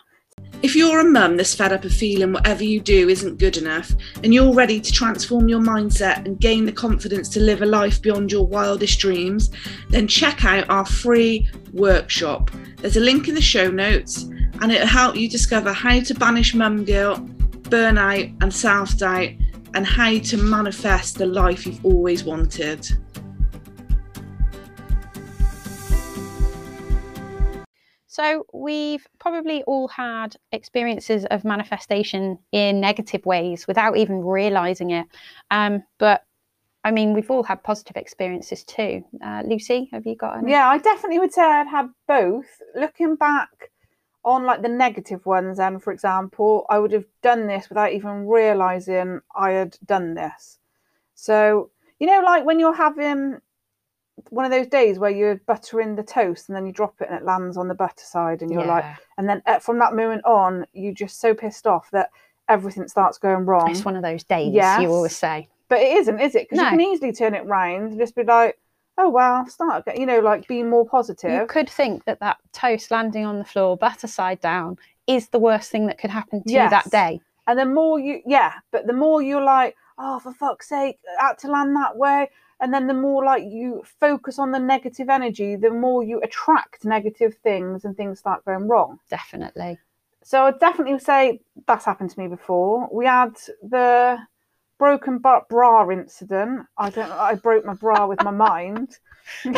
If 0.63 0.75
you're 0.75 0.99
a 0.99 1.03
mum 1.03 1.37
that's 1.37 1.55
fed 1.55 1.73
up 1.73 1.85
of 1.85 1.93
feeling 1.93 2.33
whatever 2.33 2.63
you 2.63 2.79
do 2.79 3.09
isn't 3.09 3.37
good 3.37 3.57
enough, 3.57 3.91
and 4.23 4.33
you're 4.33 4.53
ready 4.53 4.79
to 4.79 4.91
transform 4.91 5.49
your 5.49 5.59
mindset 5.59 6.25
and 6.25 6.39
gain 6.39 6.65
the 6.65 6.71
confidence 6.71 7.29
to 7.29 7.39
live 7.39 7.61
a 7.61 7.65
life 7.65 8.01
beyond 8.01 8.31
your 8.31 8.45
wildest 8.45 8.99
dreams, 8.99 9.49
then 9.89 10.07
check 10.07 10.45
out 10.45 10.69
our 10.69 10.85
free 10.85 11.49
workshop. 11.73 12.51
There's 12.77 12.97
a 12.97 13.01
link 13.01 13.27
in 13.27 13.35
the 13.35 13.41
show 13.41 13.69
notes, 13.71 14.23
and 14.61 14.71
it'll 14.71 14.87
help 14.87 15.15
you 15.15 15.27
discover 15.29 15.73
how 15.73 15.99
to 15.99 16.13
banish 16.13 16.53
mum 16.53 16.85
guilt, 16.85 17.25
burnout, 17.63 18.35
and 18.41 18.53
self 18.53 18.97
doubt, 18.97 19.29
and 19.73 19.85
how 19.85 20.17
to 20.17 20.37
manifest 20.37 21.17
the 21.17 21.25
life 21.25 21.65
you've 21.65 21.85
always 21.85 22.23
wanted. 22.23 22.87
So, 28.07 28.45
we've 28.53 29.07
probably 29.19 29.63
all 29.63 29.87
had 29.87 30.35
experiences 30.51 31.25
of 31.25 31.45
manifestation 31.45 32.37
in 32.51 32.81
negative 32.81 33.25
ways 33.25 33.67
without 33.67 33.95
even 33.95 34.21
realizing 34.21 34.91
it. 34.91 35.07
Um, 35.49 35.83
but 35.97 36.25
I 36.83 36.91
mean, 36.91 37.13
we've 37.13 37.29
all 37.29 37.43
had 37.43 37.63
positive 37.63 37.95
experiences 37.95 38.63
too. 38.63 39.03
Uh, 39.23 39.43
Lucy, 39.45 39.87
have 39.93 40.05
you 40.05 40.15
got 40.15 40.37
any? 40.37 40.51
Yeah, 40.51 40.67
I 40.67 40.77
definitely 40.79 41.19
would 41.19 41.33
say 41.33 41.43
I'd 41.43 41.67
had 41.67 41.89
both. 42.07 42.47
Looking 42.75 43.15
back 43.15 43.70
on 44.23 44.45
like 44.45 44.61
the 44.61 44.69
negative 44.69 45.25
ones, 45.25 45.57
then 45.57 45.79
for 45.79 45.91
example, 45.91 46.65
I 46.69 46.79
would 46.79 46.91
have 46.91 47.05
done 47.21 47.47
this 47.47 47.69
without 47.69 47.91
even 47.93 48.27
realizing 48.27 49.21
I 49.35 49.51
had 49.51 49.77
done 49.85 50.13
this. 50.13 50.59
So 51.15 51.71
you 51.99 52.07
know, 52.07 52.21
like 52.23 52.45
when 52.45 52.59
you're 52.59 52.73
having 52.73 53.39
one 54.29 54.45
of 54.45 54.51
those 54.51 54.67
days 54.67 54.99
where 54.99 55.09
you're 55.11 55.35
buttering 55.47 55.95
the 55.95 56.03
toast 56.03 56.47
and 56.49 56.55
then 56.55 56.65
you 56.65 56.71
drop 56.71 56.95
it 57.01 57.07
and 57.09 57.17
it 57.17 57.25
lands 57.25 57.57
on 57.57 57.67
the 57.67 57.73
butter 57.73 58.03
side, 58.03 58.41
and 58.41 58.51
you're 58.51 58.65
like, 58.65 58.85
and 59.17 59.27
then 59.27 59.41
uh, 59.45 59.59
from 59.59 59.79
that 59.79 59.95
moment 59.95 60.23
on, 60.25 60.65
you're 60.73 60.93
just 60.93 61.19
so 61.19 61.33
pissed 61.33 61.65
off 61.65 61.89
that 61.91 62.09
everything 62.49 62.87
starts 62.87 63.17
going 63.17 63.45
wrong. 63.45 63.69
It's 63.71 63.85
one 63.85 63.95
of 63.95 64.03
those 64.03 64.23
days 64.23 64.53
Yes. 64.53 64.79
you 64.79 64.89
always 64.89 65.17
say. 65.17 65.47
But 65.69 65.79
it 65.79 65.97
isn't, 65.97 66.19
is 66.19 66.35
it? 66.35 66.49
Because 66.49 66.57
No. 66.57 66.65
you 66.65 66.69
can 66.71 66.81
easily 66.81 67.13
turn 67.13 67.33
it 67.33 67.45
round 67.45 67.91
and 67.91 67.99
just 67.99 68.15
be 68.15 68.23
like, 68.23 68.59
oh 68.97 69.09
well, 69.09 69.47
start, 69.47 69.83
you 69.95 70.05
know, 70.05 70.19
like 70.19 70.47
being 70.47 70.69
more 70.69 70.85
positive. 70.85 71.31
You 71.31 71.45
could 71.47 71.69
think 71.69 72.05
that 72.05 72.19
that 72.19 72.37
toast 72.53 72.91
landing 72.91 73.25
on 73.25 73.39
the 73.39 73.45
floor, 73.45 73.77
butter 73.77 74.07
side 74.07 74.41
down, 74.41 74.77
is 75.07 75.29
the 75.29 75.39
worst 75.39 75.71
thing 75.71 75.87
that 75.87 75.97
could 75.97 76.09
happen 76.09 76.43
to 76.43 76.51
you 76.51 76.69
that 76.69 76.89
day. 76.91 77.21
And 77.47 77.57
the 77.57 77.65
more 77.65 77.99
you, 77.99 78.21
yeah, 78.25 78.53
but 78.71 78.87
the 78.87 78.93
more 78.93 79.21
you're 79.21 79.43
like, 79.43 79.75
oh, 79.97 80.19
for 80.19 80.33
fuck's 80.33 80.69
sake, 80.69 80.99
I 81.19 81.27
had 81.27 81.37
to 81.39 81.51
land 81.51 81.75
that 81.75 81.97
way. 81.97 82.29
And 82.59 82.71
then 82.71 82.85
the 82.85 82.93
more 82.93 83.25
like 83.25 83.43
you 83.43 83.83
focus 83.99 84.37
on 84.37 84.51
the 84.51 84.59
negative 84.59 85.09
energy, 85.09 85.55
the 85.55 85.71
more 85.71 86.03
you 86.03 86.21
attract 86.21 86.85
negative 86.85 87.35
things 87.41 87.85
and 87.85 87.97
things 87.97 88.19
start 88.19 88.45
going 88.45 88.67
wrong. 88.67 88.99
Definitely. 89.09 89.79
So 90.23 90.45
I'd 90.45 90.59
definitely 90.59 90.99
say 90.99 91.41
that's 91.65 91.85
happened 91.85 92.11
to 92.11 92.19
me 92.19 92.27
before. 92.27 92.87
We 92.91 93.07
had 93.07 93.35
the 93.63 94.19
broken 94.81 95.19
butt 95.19 95.47
bra 95.47 95.87
incident. 95.91 96.65
I 96.75 96.89
don't 96.89 97.11
I 97.11 97.35
broke 97.35 97.63
my 97.63 97.75
bra 97.75 98.07
with 98.07 98.23
my 98.23 98.31
mind. 98.31 98.97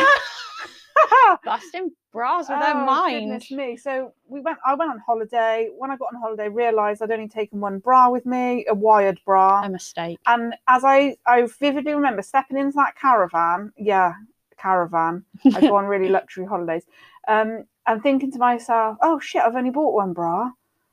Busting 1.44 1.92
bras 2.12 2.50
with 2.50 2.60
their 2.60 2.76
Oh, 2.76 2.84
mind. 2.84 3.30
Goodness 3.30 3.50
me. 3.50 3.78
So 3.78 4.12
we 4.28 4.40
went 4.40 4.58
I 4.66 4.74
went 4.74 4.90
on 4.90 4.98
holiday. 4.98 5.70
When 5.78 5.90
I 5.90 5.96
got 5.96 6.12
on 6.14 6.20
holiday, 6.20 6.50
realised 6.50 7.00
I'd 7.00 7.10
only 7.10 7.28
taken 7.28 7.58
one 7.58 7.78
bra 7.78 8.10
with 8.10 8.26
me, 8.26 8.66
a 8.68 8.74
wired 8.74 9.18
bra. 9.24 9.62
A 9.62 9.68
mistake. 9.70 10.18
and 10.26 10.54
as 10.68 10.84
I 10.84 11.16
I 11.26 11.48
vividly 11.58 11.94
remember 11.94 12.20
stepping 12.20 12.58
into 12.58 12.76
that 12.76 12.94
caravan, 12.94 13.72
yeah, 13.78 14.12
caravan. 14.58 15.24
I 15.54 15.60
go 15.62 15.76
on 15.76 15.86
really 15.86 16.08
luxury 16.18 16.44
holidays. 16.44 16.84
Um, 17.28 17.64
and 17.86 18.02
thinking 18.02 18.30
to 18.32 18.38
myself, 18.38 18.98
oh 19.00 19.18
shit, 19.20 19.40
I've 19.40 19.56
only 19.56 19.70
bought 19.70 19.94
one 19.94 20.12
bra. 20.12 20.50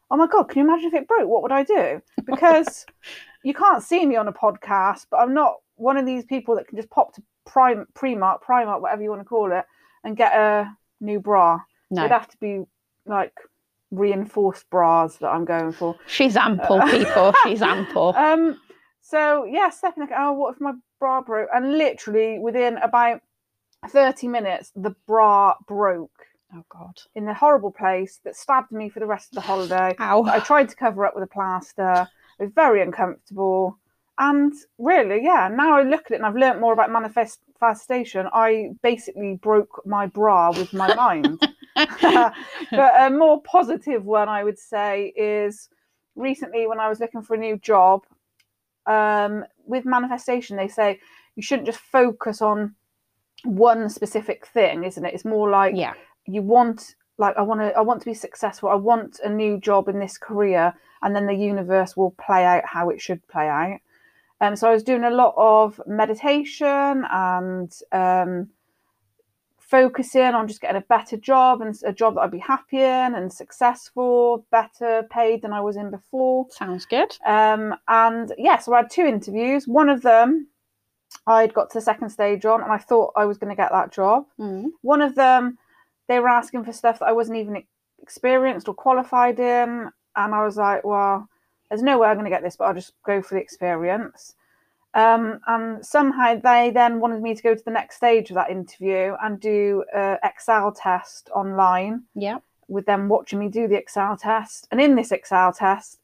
Oh 0.10 0.16
my 0.16 0.28
god, 0.28 0.44
can 0.44 0.60
you 0.62 0.70
imagine 0.70 0.88
if 0.88 0.94
it 0.94 1.08
broke? 1.08 1.28
What 1.28 1.42
would 1.44 1.52
I 1.52 1.64
do? 1.64 2.02
Because 2.26 2.86
you 3.44 3.54
can't 3.54 3.84
see 3.84 4.06
me 4.06 4.16
on 4.16 4.28
a 4.28 4.34
podcast, 4.34 5.08
but 5.10 5.18
I'm 5.18 5.34
not 5.34 5.56
one 5.76 5.98
of 5.98 6.06
these 6.06 6.26
people 6.26 6.56
that 6.56 6.68
can 6.68 6.78
just 6.78 6.90
pop 6.90 7.14
to 7.16 7.24
Prime 7.46 7.86
Primark, 7.94 8.40
Primark, 8.48 8.82
whatever 8.82 9.02
you 9.02 9.10
want 9.10 9.22
to 9.22 9.26
call 9.26 9.52
it, 9.52 9.66
and 10.04 10.16
get 10.16 10.34
a 10.34 10.72
new 11.00 11.20
bra. 11.20 11.60
No. 11.90 12.02
It'd 12.02 12.12
have 12.12 12.28
to 12.30 12.38
be 12.38 12.64
like 13.06 13.34
reinforced 13.90 14.70
bras 14.70 15.18
that 15.18 15.28
I'm 15.30 15.46
going 15.46 15.72
for. 15.72 15.96
She's 16.08 16.36
ample, 16.38 16.82
people. 16.90 17.34
She's 17.44 17.62
ample. 17.62 18.14
Um, 18.16 18.60
so 19.02 19.46
yeah, 19.46 19.70
stepping 19.70 20.02
like, 20.04 20.12
oh, 20.16 20.32
what 20.34 20.56
if 20.56 20.62
my 20.62 20.74
bra 21.00 21.22
broke? 21.22 21.50
And 21.54 21.78
literally 21.78 22.40
within 22.40 22.78
about 22.78 23.22
30 23.90 24.28
minutes, 24.28 24.72
the 24.76 24.96
bra 25.08 25.56
broke 25.68 26.12
Oh, 26.54 26.64
God. 26.70 26.98
in 27.16 27.26
the 27.26 27.34
horrible 27.34 27.72
place 27.72 28.20
that 28.26 28.36
stabbed 28.36 28.72
me 28.74 28.90
for 28.90 29.00
the 29.00 29.06
rest 29.06 29.30
of 29.32 29.36
the 29.36 29.42
holiday. 29.42 29.96
Ow. 30.00 30.24
I 30.26 30.40
tried 30.42 30.68
to 30.70 30.76
cover 30.76 31.06
up 31.06 31.16
with 31.16 31.24
a 31.24 31.28
plaster. 31.28 32.08
It 32.42 32.46
was 32.46 32.54
very 32.54 32.82
uncomfortable. 32.82 33.78
And 34.18 34.52
really, 34.80 35.24
yeah, 35.24 35.48
now 35.48 35.78
I 35.78 35.84
look 35.84 36.06
at 36.08 36.12
it 36.12 36.16
and 36.16 36.26
I've 36.26 36.36
learnt 36.36 36.60
more 36.60 36.74
about 36.74 36.92
manifestation. 36.92 38.28
I 38.34 38.72
basically 38.82 39.36
broke 39.36 39.82
my 39.86 40.08
bra 40.08 40.52
with 40.52 40.74
my 40.74 40.94
mind. 40.96 41.40
but 41.76 42.34
a 42.72 43.10
more 43.12 43.42
positive 43.44 44.06
one, 44.06 44.28
I 44.28 44.44
would 44.44 44.58
say, 44.58 45.14
is 45.16 45.70
recently 46.16 46.66
when 46.66 46.80
I 46.80 46.90
was 46.90 47.00
looking 47.00 47.22
for 47.22 47.36
a 47.36 47.40
new 47.40 47.58
job, 47.58 48.02
um, 48.88 49.46
with 49.66 49.86
manifestation, 49.86 50.58
they 50.58 50.68
say 50.68 51.00
you 51.36 51.44
shouldn't 51.44 51.68
just 51.68 51.80
focus 51.80 52.42
on 52.42 52.76
one 53.44 53.88
specific 53.88 54.48
thing, 54.48 54.84
isn't 54.84 55.06
it? 55.06 55.14
It's 55.14 55.26
more 55.26 55.50
like 55.50 55.76
yeah. 55.76 55.94
you 56.26 56.42
want 56.42 56.96
like 57.22 57.38
I 57.38 57.42
want 57.42 57.62
to 57.62 57.72
I 57.78 57.82
want 57.82 58.02
to 58.02 58.06
be 58.06 58.14
successful. 58.14 58.68
I 58.68 58.76
want 58.76 59.20
a 59.24 59.30
new 59.30 59.58
job 59.60 59.88
in 59.88 60.00
this 60.00 60.18
career 60.18 60.74
and 61.02 61.16
then 61.16 61.28
the 61.28 61.34
universe 61.34 61.96
will 61.96 62.12
play 62.12 62.44
out 62.44 62.66
how 62.66 62.90
it 62.90 63.00
should 63.00 63.26
play 63.28 63.48
out. 63.48 63.80
Um, 64.42 64.56
so 64.56 64.68
I 64.68 64.74
was 64.74 64.84
doing 64.84 65.04
a 65.04 65.12
lot 65.12 65.36
of 65.38 65.80
meditation 65.86 67.06
and 67.10 67.72
um, 67.92 68.50
focusing 69.60 70.34
on 70.34 70.48
just 70.48 70.62
getting 70.62 70.82
a 70.82 70.86
better 70.90 71.16
job 71.16 71.62
and 71.62 71.78
a 71.86 71.94
job 71.94 72.16
that 72.16 72.22
I'd 72.22 72.32
be 72.32 72.40
happy 72.40 72.80
in 72.80 73.16
and 73.16 73.32
successful, 73.32 74.46
better 74.52 75.08
paid 75.12 75.44
than 75.44 75.54
I 75.54 75.62
was 75.62 75.78
in 75.78 75.92
before. 75.92 76.48
Sounds 76.50 76.86
good. 76.88 77.16
Um, 77.26 77.76
and 77.88 78.34
yeah, 78.40 78.58
so 78.58 78.74
I 78.74 78.78
had 78.78 78.90
two 78.90 79.06
interviews. 79.06 79.68
One 79.68 79.90
of 79.90 80.02
them 80.02 80.48
I'd 81.28 81.54
got 81.54 81.70
to 81.70 81.78
the 81.78 81.82
second 81.82 82.10
stage 82.10 82.46
on, 82.46 82.62
and 82.62 82.72
I 82.72 82.78
thought 82.78 83.14
I 83.16 83.26
was 83.26 83.38
going 83.38 83.50
to 83.50 83.62
get 83.62 83.72
that 83.72 83.92
job. 83.92 84.26
Mm. 84.40 84.70
One 84.82 85.02
of 85.02 85.16
them, 85.16 85.58
they 86.12 86.20
were 86.20 86.28
asking 86.30 86.64
for 86.66 86.74
stuff 86.74 87.00
that 87.00 87.08
I 87.08 87.14
wasn't 87.14 87.38
even 87.38 87.64
experienced 88.02 88.68
or 88.68 88.74
qualified 88.74 89.40
in, 89.40 89.90
and 90.16 90.36
I 90.36 90.44
was 90.44 90.58
like, 90.58 90.84
well, 90.84 91.28
there's 91.70 91.82
no 91.82 91.98
way 92.00 92.10
I'm 92.10 92.16
going 92.16 92.26
to 92.26 92.30
get 92.30 92.44
this, 92.44 92.58
but 92.58 92.66
I'll 92.66 92.74
just 92.74 92.94
go 93.06 93.22
for 93.22 93.36
the 93.36 93.42
experience. 93.42 94.36
Um, 94.94 95.40
and 95.48 95.86
somehow 95.86 96.36
they 96.36 96.70
then 96.70 97.00
wanted 97.00 97.22
me 97.22 97.34
to 97.34 97.42
go 97.42 97.56
to 97.56 97.64
the 97.64 97.72
next 97.72 97.96
stage 97.96 98.30
of 98.30 98.36
that 98.36 98.50
interview 98.50 99.16
and 99.24 99.40
do 99.40 99.86
an 99.94 100.18
Excel 100.22 100.74
test 100.74 101.30
online 101.34 102.04
Yeah. 102.14 102.40
with 102.68 102.86
them 102.86 103.08
watching 103.08 103.40
me 103.40 103.48
do 103.48 103.70
the 103.70 103.78
Excel 103.78 104.18
test. 104.18 104.68
And 104.70 104.82
in 104.82 104.96
this 104.96 105.14
Excel 105.14 105.54
test, 105.54 106.00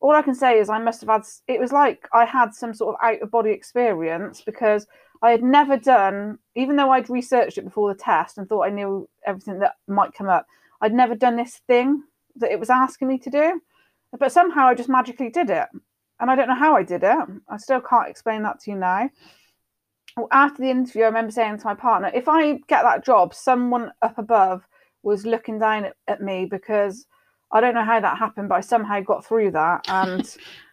all 0.00 0.12
I 0.14 0.20
can 0.20 0.34
say 0.34 0.58
is 0.58 0.68
I 0.68 0.78
must 0.78 1.00
have 1.00 1.08
had, 1.08 1.22
it 1.48 1.58
was 1.58 1.72
like 1.72 2.06
I 2.12 2.26
had 2.26 2.54
some 2.54 2.74
sort 2.74 2.94
of 2.94 3.00
out 3.02 3.22
of 3.22 3.30
body 3.30 3.52
experience 3.52 4.42
because 4.42 4.86
I 5.22 5.30
had 5.30 5.42
never 5.42 5.76
done, 5.76 6.38
even 6.54 6.76
though 6.76 6.90
I'd 6.90 7.10
researched 7.10 7.58
it 7.58 7.64
before 7.64 7.92
the 7.92 7.98
test 7.98 8.38
and 8.38 8.48
thought 8.48 8.66
I 8.66 8.70
knew 8.70 9.08
everything 9.26 9.58
that 9.60 9.76
might 9.88 10.14
come 10.14 10.28
up, 10.28 10.46
I'd 10.80 10.92
never 10.92 11.14
done 11.14 11.36
this 11.36 11.60
thing 11.66 12.02
that 12.36 12.52
it 12.52 12.60
was 12.60 12.70
asking 12.70 13.08
me 13.08 13.18
to 13.18 13.30
do. 13.30 13.60
But 14.18 14.32
somehow 14.32 14.66
I 14.68 14.74
just 14.74 14.88
magically 14.88 15.30
did 15.30 15.50
it. 15.50 15.68
And 16.20 16.30
I 16.30 16.36
don't 16.36 16.48
know 16.48 16.54
how 16.54 16.74
I 16.74 16.82
did 16.82 17.02
it. 17.02 17.28
I 17.48 17.56
still 17.56 17.80
can't 17.80 18.08
explain 18.08 18.42
that 18.42 18.60
to 18.60 18.70
you 18.70 18.76
now. 18.76 19.10
After 20.32 20.62
the 20.62 20.70
interview, 20.70 21.02
I 21.02 21.06
remember 21.06 21.30
saying 21.30 21.58
to 21.58 21.66
my 21.66 21.74
partner, 21.74 22.10
if 22.14 22.26
I 22.26 22.52
get 22.68 22.82
that 22.82 23.04
job, 23.04 23.34
someone 23.34 23.92
up 24.00 24.16
above 24.16 24.66
was 25.02 25.26
looking 25.26 25.58
down 25.58 25.84
at, 25.84 25.96
at 26.08 26.22
me 26.22 26.46
because 26.46 27.06
I 27.52 27.60
don't 27.60 27.74
know 27.74 27.84
how 27.84 28.00
that 28.00 28.18
happened, 28.18 28.48
but 28.48 28.56
I 28.56 28.60
somehow 28.60 29.00
got 29.00 29.26
through 29.26 29.50
that. 29.52 29.84
And 29.88 30.36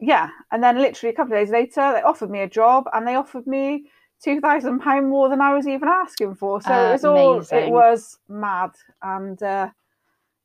yeah, 0.00 0.28
and 0.52 0.62
then 0.62 0.78
literally 0.78 1.12
a 1.12 1.16
couple 1.16 1.32
of 1.34 1.38
days 1.40 1.50
later, 1.50 1.92
they 1.94 2.02
offered 2.02 2.30
me 2.30 2.40
a 2.40 2.48
job 2.48 2.84
and 2.92 3.06
they 3.06 3.14
offered 3.14 3.46
me 3.46 3.90
two 4.22 4.40
thousand 4.40 4.80
pound 4.80 5.08
more 5.08 5.28
than 5.28 5.40
I 5.40 5.54
was 5.54 5.66
even 5.68 5.88
asking 5.88 6.34
for. 6.36 6.60
So 6.62 6.72
it 6.72 6.92
was 6.92 7.04
all 7.04 7.40
it 7.40 7.70
was 7.70 8.18
mad 8.28 8.70
and 9.02 9.40
uh, 9.42 9.70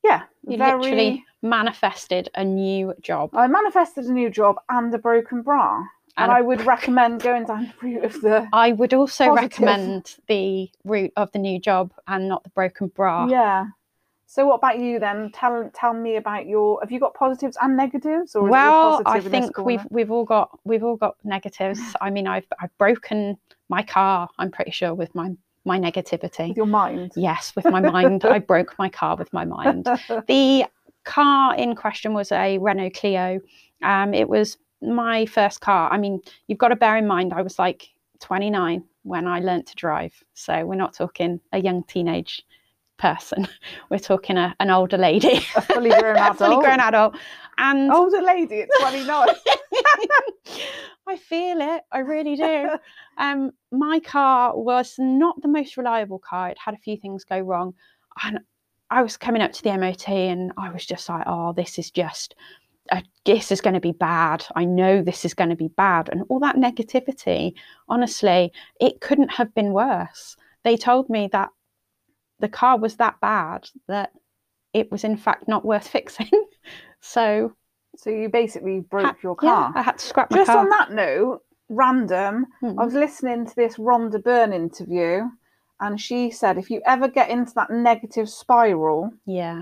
yeah, 0.04 0.24
You 0.48 0.58
very. 0.58 0.80
literally 0.80 1.26
manifested 1.42 2.30
a 2.36 2.44
new 2.44 2.94
job. 3.02 3.32
I 3.34 3.48
manifested 3.48 4.06
a 4.06 4.12
new 4.12 4.30
job 4.30 4.58
and 4.70 4.94
a 4.94 4.98
broken 4.98 5.42
bra, 5.42 5.78
and, 5.78 5.88
And 6.18 6.32
I 6.32 6.42
would 6.42 6.66
recommend 6.66 7.22
going 7.22 7.46
down 7.46 7.74
the 7.82 7.88
route 7.88 8.04
of 8.06 8.22
the 8.22 8.48
I 8.54 8.74
would 8.74 8.94
also 8.94 9.26
Positive. 9.30 9.60
recommend 9.60 10.16
the 10.28 10.70
route 10.84 11.14
of 11.16 11.32
the 11.32 11.40
new 11.40 11.60
job 11.60 11.94
and 12.08 12.28
not 12.30 12.44
the 12.44 12.50
broken 12.52 12.88
bra. 12.90 13.28
yeah. 13.28 13.68
So 14.34 14.48
what 14.48 14.56
about 14.56 14.80
you 14.80 14.98
then? 14.98 15.30
Tell 15.32 15.70
tell 15.75 15.94
me 15.94 16.16
about 16.16 16.48
your. 16.48 16.80
Have 16.82 16.92
you 16.92 17.00
got 17.00 17.13
positives 17.13 17.56
and 17.62 17.78
negatives, 17.78 18.36
or 18.36 18.48
is 18.48 18.56
it 18.56 18.58
all 18.58 18.92
well, 18.98 19.02
I 19.06 19.20
positive 19.20 19.25
in 19.28 19.32
this 19.32 19.52
think 19.52 19.58
we've 19.60 19.86
we've 19.92 20.10
all 20.10 20.25
got 20.25 20.58
we've 20.63 20.84
all 20.84 20.96
got 20.96 21.18
negatives. 21.24 21.80
I 22.02 22.10
mean, 22.10 22.25
I've 22.25 22.48
I've 22.60 22.75
broken 22.80 23.38
my 23.70 23.84
car. 23.84 24.28
I'm 24.40 24.50
pretty 24.50 24.72
sure 24.72 24.96
with 24.96 25.13
my 25.13 25.34
my 25.66 25.78
negativity. 25.78 26.48
with 26.48 26.58
your 26.58 26.66
mind. 26.66 27.12
Yes, 27.16 27.56
with 27.56 27.66
my 27.66 27.80
mind, 27.80 28.25
I 28.25 28.40
broke 28.54 28.74
my 28.80 28.90
car 28.90 29.16
with 29.16 29.32
my 29.34 29.46
mind. 29.46 29.88
The 30.25 30.66
car 31.04 31.56
in 31.56 31.75
question 31.75 32.16
was 32.16 32.32
a 32.32 32.58
Renault 32.58 32.96
Clio. 32.96 33.40
Um, 33.84 34.16
it 34.16 34.28
was 34.28 34.58
my 34.82 35.28
first 35.28 35.62
car. 35.62 35.94
I 35.94 36.00
mean, 36.00 36.20
you've 36.48 36.58
got 36.58 36.70
to 36.70 36.75
bear 36.75 36.98
in 36.98 37.06
mind, 37.06 37.34
I 37.34 37.44
was 37.44 37.60
like 37.60 37.88
29 38.22 38.84
when 39.04 39.28
I 39.28 39.42
learnt 39.42 39.68
to 39.68 39.75
drive. 39.75 40.24
So 40.34 40.66
we're 40.66 40.74
not 40.74 40.96
talking 40.96 41.40
a 41.52 41.60
young 41.60 41.84
teenage 41.84 42.44
person. 42.98 43.48
We're 43.90 44.00
talking 44.00 44.38
a, 44.38 44.56
an 44.60 44.70
older 44.70 44.98
lady, 44.98 45.46
a 45.56 45.62
fully 45.62 45.90
grown 45.90 46.18
adult. 46.18 46.38
fully 46.38 46.64
grown 46.64 46.80
adult. 46.80 47.16
And 47.58 47.92
Older 47.92 48.22
lady 48.22 48.62
at 48.62 48.70
29. 48.80 49.28
I 51.08 51.18
feel 51.18 51.62
it. 51.62 51.84
I 51.92 52.00
really 52.00 52.36
do. 52.36 52.70
Um, 53.18 53.52
my 53.72 54.00
car 54.00 54.58
was 54.58 54.96
not 54.98 55.42
the 55.42 55.48
most 55.48 55.78
reliable 55.78 56.20
car. 56.20 56.50
It 56.50 56.58
had 56.58 56.74
a 56.74 56.80
few 56.80 56.98
things 56.98 57.24
go 57.24 57.40
wrong, 57.40 57.74
and 58.24 58.40
I 58.90 59.02
was 59.02 59.18
coming 59.18 59.42
up 59.42 59.52
to 59.54 59.64
the 59.64 59.78
MOT, 59.78 60.08
and 60.10 60.52
I 60.58 60.72
was 60.72 60.86
just 60.86 61.10
like, 61.10 61.24
"Oh, 61.28 61.54
this 61.54 61.78
is 61.78 61.92
just, 61.92 62.36
uh, 62.92 63.02
this 63.26 63.52
is 63.52 63.62
going 63.62 63.74
to 63.74 63.80
be 63.80 63.92
bad. 63.92 64.46
I 64.56 64.66
know 64.66 65.02
this 65.02 65.26
is 65.26 65.34
going 65.34 65.50
to 65.50 65.56
be 65.56 65.68
bad." 65.68 66.10
And 66.10 66.24
all 66.30 66.40
that 66.40 66.56
negativity, 66.56 67.54
honestly, 67.90 68.52
it 68.80 69.02
couldn't 69.02 69.32
have 69.34 69.54
been 69.54 69.74
worse. 69.74 70.38
They 70.64 70.78
told 70.78 71.10
me 71.10 71.30
that 71.34 71.50
the 72.44 72.50
car 72.50 72.78
was 72.78 72.98
that 72.98 73.16
bad 73.22 73.62
that 73.88 74.12
it 74.74 74.92
was 74.92 75.04
in 75.04 75.16
fact 75.18 75.48
not 75.48 75.64
worth 75.66 75.88
fixing. 75.98 76.30
so 77.00 77.54
so 77.96 78.10
you 78.10 78.28
basically 78.28 78.80
broke 78.82 79.06
ha- 79.06 79.16
your 79.24 79.36
yeah, 79.42 79.50
car. 79.50 79.72
I 79.76 79.82
had 79.84 79.98
to 80.00 80.06
scrap 80.06 80.30
my 80.32 80.38
Just 80.38 80.50
car. 80.52 80.58
on 80.60 80.70
that 80.70 80.92
note, 80.92 81.42
random, 81.70 82.46
Hmm. 82.60 82.80
I 82.80 82.84
was 82.86 82.94
listening 82.96 83.46
to 83.46 83.56
this 83.56 83.78
Rhonda 83.78 84.22
Byrne 84.24 84.52
interview, 84.52 85.22
and 85.80 86.02
she 86.02 86.32
said 86.32 86.58
if 86.58 86.70
you 86.72 86.82
ever 86.88 87.08
get 87.08 87.30
into 87.30 87.54
that 87.56 87.70
negative 87.70 88.28
spiral, 88.30 89.12
Yeah. 89.26 89.62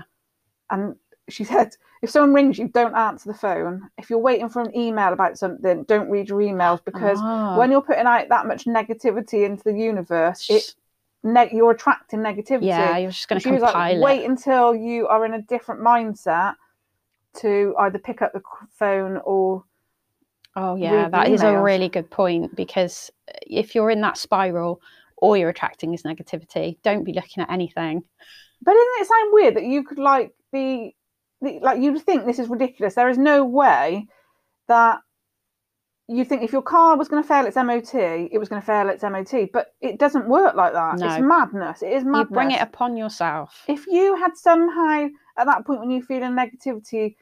and 0.70 0.96
she 1.28 1.44
said 1.52 1.68
if 2.02 2.10
someone 2.10 2.34
rings 2.34 2.58
you, 2.58 2.66
don't 2.68 2.96
answer 2.96 3.30
the 3.30 3.38
phone. 3.38 3.88
If 3.98 4.10
you're 4.10 4.18
waiting 4.18 4.48
for 4.48 4.60
an 4.62 4.74
email 4.76 5.12
about 5.12 5.38
something, 5.38 5.84
don't 5.84 6.10
read 6.10 6.28
your 6.30 6.40
emails 6.40 6.80
because 6.84 7.18
Ah. 7.22 7.56
when 7.58 7.70
you're 7.70 7.80
putting 7.90 8.06
out 8.06 8.28
that 8.30 8.46
much 8.46 8.64
negativity 8.64 9.44
into 9.44 9.62
the 9.62 9.78
universe, 9.78 10.48
it 10.50 10.74
ne- 11.22 11.50
you're 11.52 11.70
attracting 11.70 12.20
negativity. 12.20 12.66
yeah, 12.66 12.96
you're 12.98 13.10
just 13.10 13.28
going 13.28 13.40
to 13.40 13.48
compile 13.48 13.98
like, 13.98 14.04
wait 14.04 14.28
until 14.28 14.74
you 14.74 15.06
are 15.08 15.24
in 15.24 15.34
a 15.34 15.42
different 15.42 15.80
mindset 15.80 16.54
to 17.34 17.74
either 17.78 17.98
pick 17.98 18.22
up 18.22 18.32
the 18.32 18.42
phone 18.78 19.20
or 19.24 19.64
Oh, 20.54 20.76
yeah, 20.76 21.08
that 21.08 21.28
is 21.28 21.42
a 21.42 21.58
really 21.58 21.88
good 21.88 22.10
point 22.10 22.54
because 22.54 23.10
uh, 23.28 23.38
if 23.46 23.74
you're 23.74 23.90
in 23.90 24.02
that 24.02 24.18
spiral, 24.18 24.82
all 25.16 25.34
you're 25.34 25.48
attracting 25.48 25.94
is 25.94 26.02
negativity. 26.02 26.76
Don't 26.82 27.04
be 27.04 27.14
looking 27.14 27.42
at 27.42 27.50
anything. 27.50 28.02
But 28.60 28.74
isn't 28.76 29.00
it 29.00 29.08
sound 29.08 29.32
weird 29.32 29.56
that 29.56 29.64
you 29.64 29.82
could 29.82 29.98
like 29.98 30.34
be 30.52 30.94
like 31.40 31.80
you'd 31.80 32.02
think 32.02 32.26
this 32.26 32.38
is 32.38 32.48
ridiculous? 32.48 32.94
There 32.94 33.08
is 33.08 33.16
no 33.16 33.44
way 33.44 34.06
that 34.68 35.00
you 36.08 36.24
think 36.24 36.42
if 36.42 36.52
your 36.52 36.62
car 36.62 36.96
was 36.96 37.08
going 37.08 37.22
to 37.22 37.28
fail 37.28 37.46
its 37.46 37.56
MOT, 37.56 37.94
it 37.94 38.38
was 38.38 38.48
going 38.48 38.60
to 38.60 38.66
fail 38.66 38.88
its 38.88 39.02
MOT. 39.02 39.48
But 39.52 39.74
it 39.80 39.98
doesn't 39.98 40.28
work 40.28 40.54
like 40.54 40.72
that. 40.72 40.98
No. 40.98 41.06
It's 41.06 41.22
madness. 41.22 41.82
It 41.82 41.92
is 41.92 42.04
madness. 42.04 42.28
You 42.30 42.34
bring 42.34 42.50
it 42.50 42.62
upon 42.62 42.96
yourself. 42.96 43.64
If 43.68 43.86
you 43.86 44.16
had 44.16 44.36
somehow 44.36 45.08
at 45.38 45.46
that 45.46 45.64
point 45.64 45.80
when 45.80 45.90
you 45.90 46.02
feel 46.02 46.22
in 46.22 46.34
negativity 46.34 47.14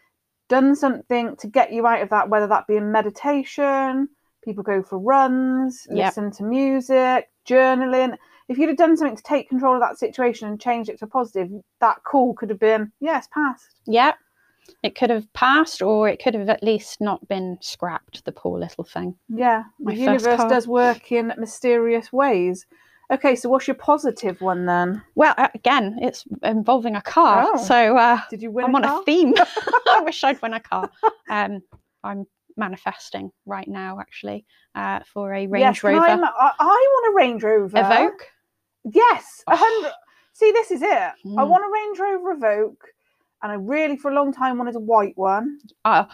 done 0.48 0.74
something 0.74 1.36
to 1.36 1.46
get 1.46 1.72
you 1.72 1.86
out 1.86 2.02
of 2.02 2.08
that, 2.10 2.28
whether 2.28 2.46
that 2.48 2.66
be 2.66 2.76
in 2.76 2.90
meditation, 2.90 4.08
people 4.42 4.64
go 4.64 4.82
for 4.82 4.98
runs, 4.98 5.86
Yep. 5.90 6.06
listen 6.06 6.30
to 6.32 6.44
music, 6.44 7.30
journaling. 7.48 8.16
If 8.48 8.58
you'd 8.58 8.68
have 8.68 8.78
done 8.78 8.96
something 8.96 9.16
to 9.16 9.22
take 9.22 9.48
control 9.48 9.74
of 9.74 9.80
that 9.80 9.98
situation 9.98 10.48
and 10.48 10.60
change 10.60 10.88
it 10.88 10.98
to 10.98 11.04
a 11.04 11.08
positive, 11.08 11.50
that 11.80 12.02
call 12.02 12.34
could 12.34 12.50
have 12.50 12.58
been, 12.58 12.90
yes, 12.98 13.28
passed. 13.32 13.76
Yeah. 13.86 14.14
It 14.83 14.94
could 14.96 15.11
have 15.11 15.30
passed 15.33 15.83
or 15.83 16.09
it 16.09 16.22
could 16.22 16.35
have 16.35 16.48
at 16.48 16.62
least 16.62 17.00
not 17.00 17.26
been 17.28 17.59
scrapped, 17.61 18.24
the 18.24 18.33
poor 18.33 18.59
little 18.59 18.85
thing. 18.85 19.14
Yeah, 19.28 19.64
My 19.78 19.92
first 19.92 20.00
universe 20.00 20.37
car. 20.40 20.48
does 20.48 20.66
work 20.68 21.12
in 21.12 21.33
mysterious 21.38 22.12
ways. 22.12 22.66
Okay, 23.12 23.35
so 23.35 23.48
what's 23.48 23.66
your 23.66 23.74
positive 23.74 24.40
one 24.40 24.66
then? 24.66 25.02
Well, 25.16 25.35
again, 25.54 25.98
it's 26.00 26.24
involving 26.44 26.94
a 26.94 27.02
car. 27.02 27.44
Oh. 27.54 27.56
So 27.56 27.96
uh, 27.96 28.20
Did 28.30 28.40
you 28.42 28.50
win 28.52 28.66
I'm 28.66 28.74
a 28.74 28.78
on 28.78 28.83
car? 28.85 29.00
a 29.00 29.04
theme. 29.04 29.35
I 29.88 30.00
wish 30.04 30.22
I'd 30.22 30.40
win 30.42 30.54
a 30.54 30.61
car. 30.61 30.88
Um, 31.30 31.61
I'm 32.04 32.24
manifesting 32.56 33.30
right 33.46 33.66
now, 33.68 33.98
actually, 34.00 34.44
uh, 34.74 35.00
for 35.12 35.33
a 35.35 35.46
Range 35.46 35.61
yes, 35.76 35.83
Rover. 35.85 36.04
I, 36.04 36.12
I, 36.14 36.50
I 36.59 36.64
want 36.92 37.12
a 37.12 37.16
Range 37.16 37.42
Rover. 37.42 37.76
Evoque. 37.76 38.24
Yes, 38.92 39.42
a 39.48 39.52
Oh. 39.52 39.56
hundred. 39.56 39.92
See, 40.33 40.52
this 40.52 40.70
is 40.70 40.83
it. 40.83 40.88
I 40.88 41.12
Mm. 41.26 41.48
want 41.48 41.64
a 41.64 41.70
Range 41.70 41.98
Rover 41.98 42.37
Evoque, 42.37 42.87
and 43.42 43.53
I 43.53 43.55
really, 43.57 43.96
for 43.96 44.11
a 44.11 44.14
long 44.14 44.33
time, 44.33 44.59
wanted 44.59 44.76
a 44.76 44.81
white 44.81 45.16
one. 45.16 45.59
Oh, 45.85 46.07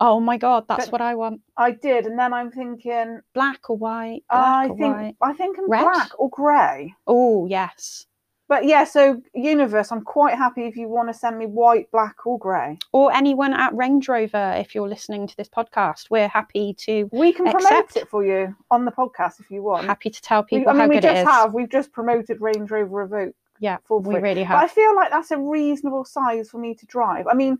oh 0.00 0.20
my 0.20 0.36
God, 0.36 0.64
that's 0.68 0.86
But- 0.86 0.92
what 0.92 1.00
I 1.00 1.14
want. 1.14 1.40
I 1.56 1.70
did, 1.72 2.06
and 2.06 2.18
then 2.18 2.32
I'm 2.32 2.50
thinking, 2.50 3.20
Black 3.34 3.68
or 3.70 3.76
white? 3.76 4.24
Black 4.30 4.44
I 4.46 4.68
or 4.68 4.76
think, 4.76 4.96
white? 4.96 5.16
I 5.22 5.32
think 5.32 5.58
I'm 5.58 5.70
Red? 5.70 5.82
black 5.84 6.10
or 6.18 6.28
grey. 6.30 6.94
Oh, 7.06 7.46
yes. 7.46 8.06
But 8.48 8.64
yeah, 8.64 8.84
so 8.84 9.20
universe, 9.34 9.90
I'm 9.90 10.02
quite 10.02 10.36
happy 10.36 10.66
if 10.66 10.76
you 10.76 10.86
want 10.86 11.08
to 11.08 11.14
send 11.14 11.36
me 11.36 11.46
white, 11.46 11.90
black, 11.90 12.24
or 12.24 12.38
grey. 12.38 12.78
Or 12.92 13.12
anyone 13.12 13.52
at 13.52 13.74
Range 13.74 14.08
Rover, 14.08 14.54
if 14.56 14.72
you're 14.72 14.88
listening 14.88 15.26
to 15.26 15.36
this 15.36 15.48
podcast, 15.48 16.10
we're 16.10 16.28
happy 16.28 16.72
to 16.84 17.08
We 17.12 17.32
can 17.32 17.50
promote 17.50 17.96
it 17.96 18.08
for 18.08 18.24
you 18.24 18.54
on 18.70 18.84
the 18.84 18.92
podcast 18.92 19.40
if 19.40 19.50
you 19.50 19.64
want. 19.64 19.86
happy 19.86 20.10
to 20.10 20.22
tell 20.22 20.42
We- 20.48 20.58
people 20.58 20.70
I 20.70 20.72
mean, 20.74 20.80
how 20.82 20.88
we 20.88 20.94
good 20.94 21.02
just 21.02 21.16
it 21.16 21.20
is. 21.22 21.26
have. 21.26 21.54
We've 21.54 21.68
just 21.68 21.90
promoted 21.90 22.40
Range 22.40 22.70
Rover 22.70 23.08
Evoque. 23.08 23.32
Yeah, 23.60 23.78
for 23.84 24.00
we 24.00 24.14
free. 24.14 24.22
really 24.22 24.42
have. 24.44 24.56
But 24.58 24.64
I 24.64 24.68
feel 24.68 24.94
like 24.94 25.10
that's 25.10 25.30
a 25.30 25.38
reasonable 25.38 26.04
size 26.04 26.50
for 26.50 26.58
me 26.58 26.74
to 26.74 26.86
drive. 26.86 27.26
I 27.26 27.34
mean, 27.34 27.58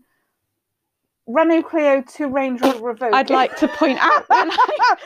Renault 1.27 1.63
Clio 1.63 2.01
to 2.15 2.27
Range 2.27 2.61
Rover 2.61 2.93
Evoque. 2.93 3.13
I'd 3.13 3.29
like 3.29 3.55
to 3.57 3.67
point 3.67 3.99
out 4.01 4.27
that 4.29 4.47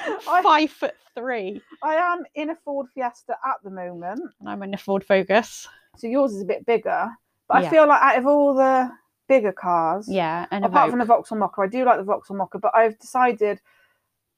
I'm 0.05 0.19
I, 0.29 0.41
five 0.43 0.69
foot 0.71 0.93
three, 1.15 1.61
I 1.83 1.95
am 1.95 2.23
in 2.35 2.51
a 2.51 2.55
Ford 2.55 2.87
Fiesta 2.93 3.35
at 3.45 3.55
the 3.63 3.69
moment, 3.71 4.21
and 4.39 4.49
I'm 4.49 4.61
in 4.63 4.73
a 4.73 4.77
Ford 4.77 5.03
Focus. 5.03 5.67
so 5.97 6.07
yours 6.07 6.33
is 6.33 6.41
a 6.41 6.45
bit 6.45 6.65
bigger. 6.65 7.09
But 7.47 7.61
Yeah. 7.63 7.67
I 7.67 7.71
feel 7.71 7.87
like 7.87 8.01
out 8.01 8.17
of 8.19 8.27
all 8.27 8.53
the 8.53 8.91
bigger 9.27 9.51
cars, 9.51 10.07
Yeah, 10.07 10.45
and 10.51 10.63
apart 10.63 10.89
from 10.89 10.99
the 10.99 11.05
Vauxhall 11.05 11.37
Mokka, 11.39 11.63
I 11.63 11.67
do 11.67 11.83
like 11.85 11.97
the 11.97 12.03
Vauxhall 12.03 12.37
Mokka, 12.37 12.61
but 12.61 12.73
I've 12.75 12.97
decided 12.99 13.59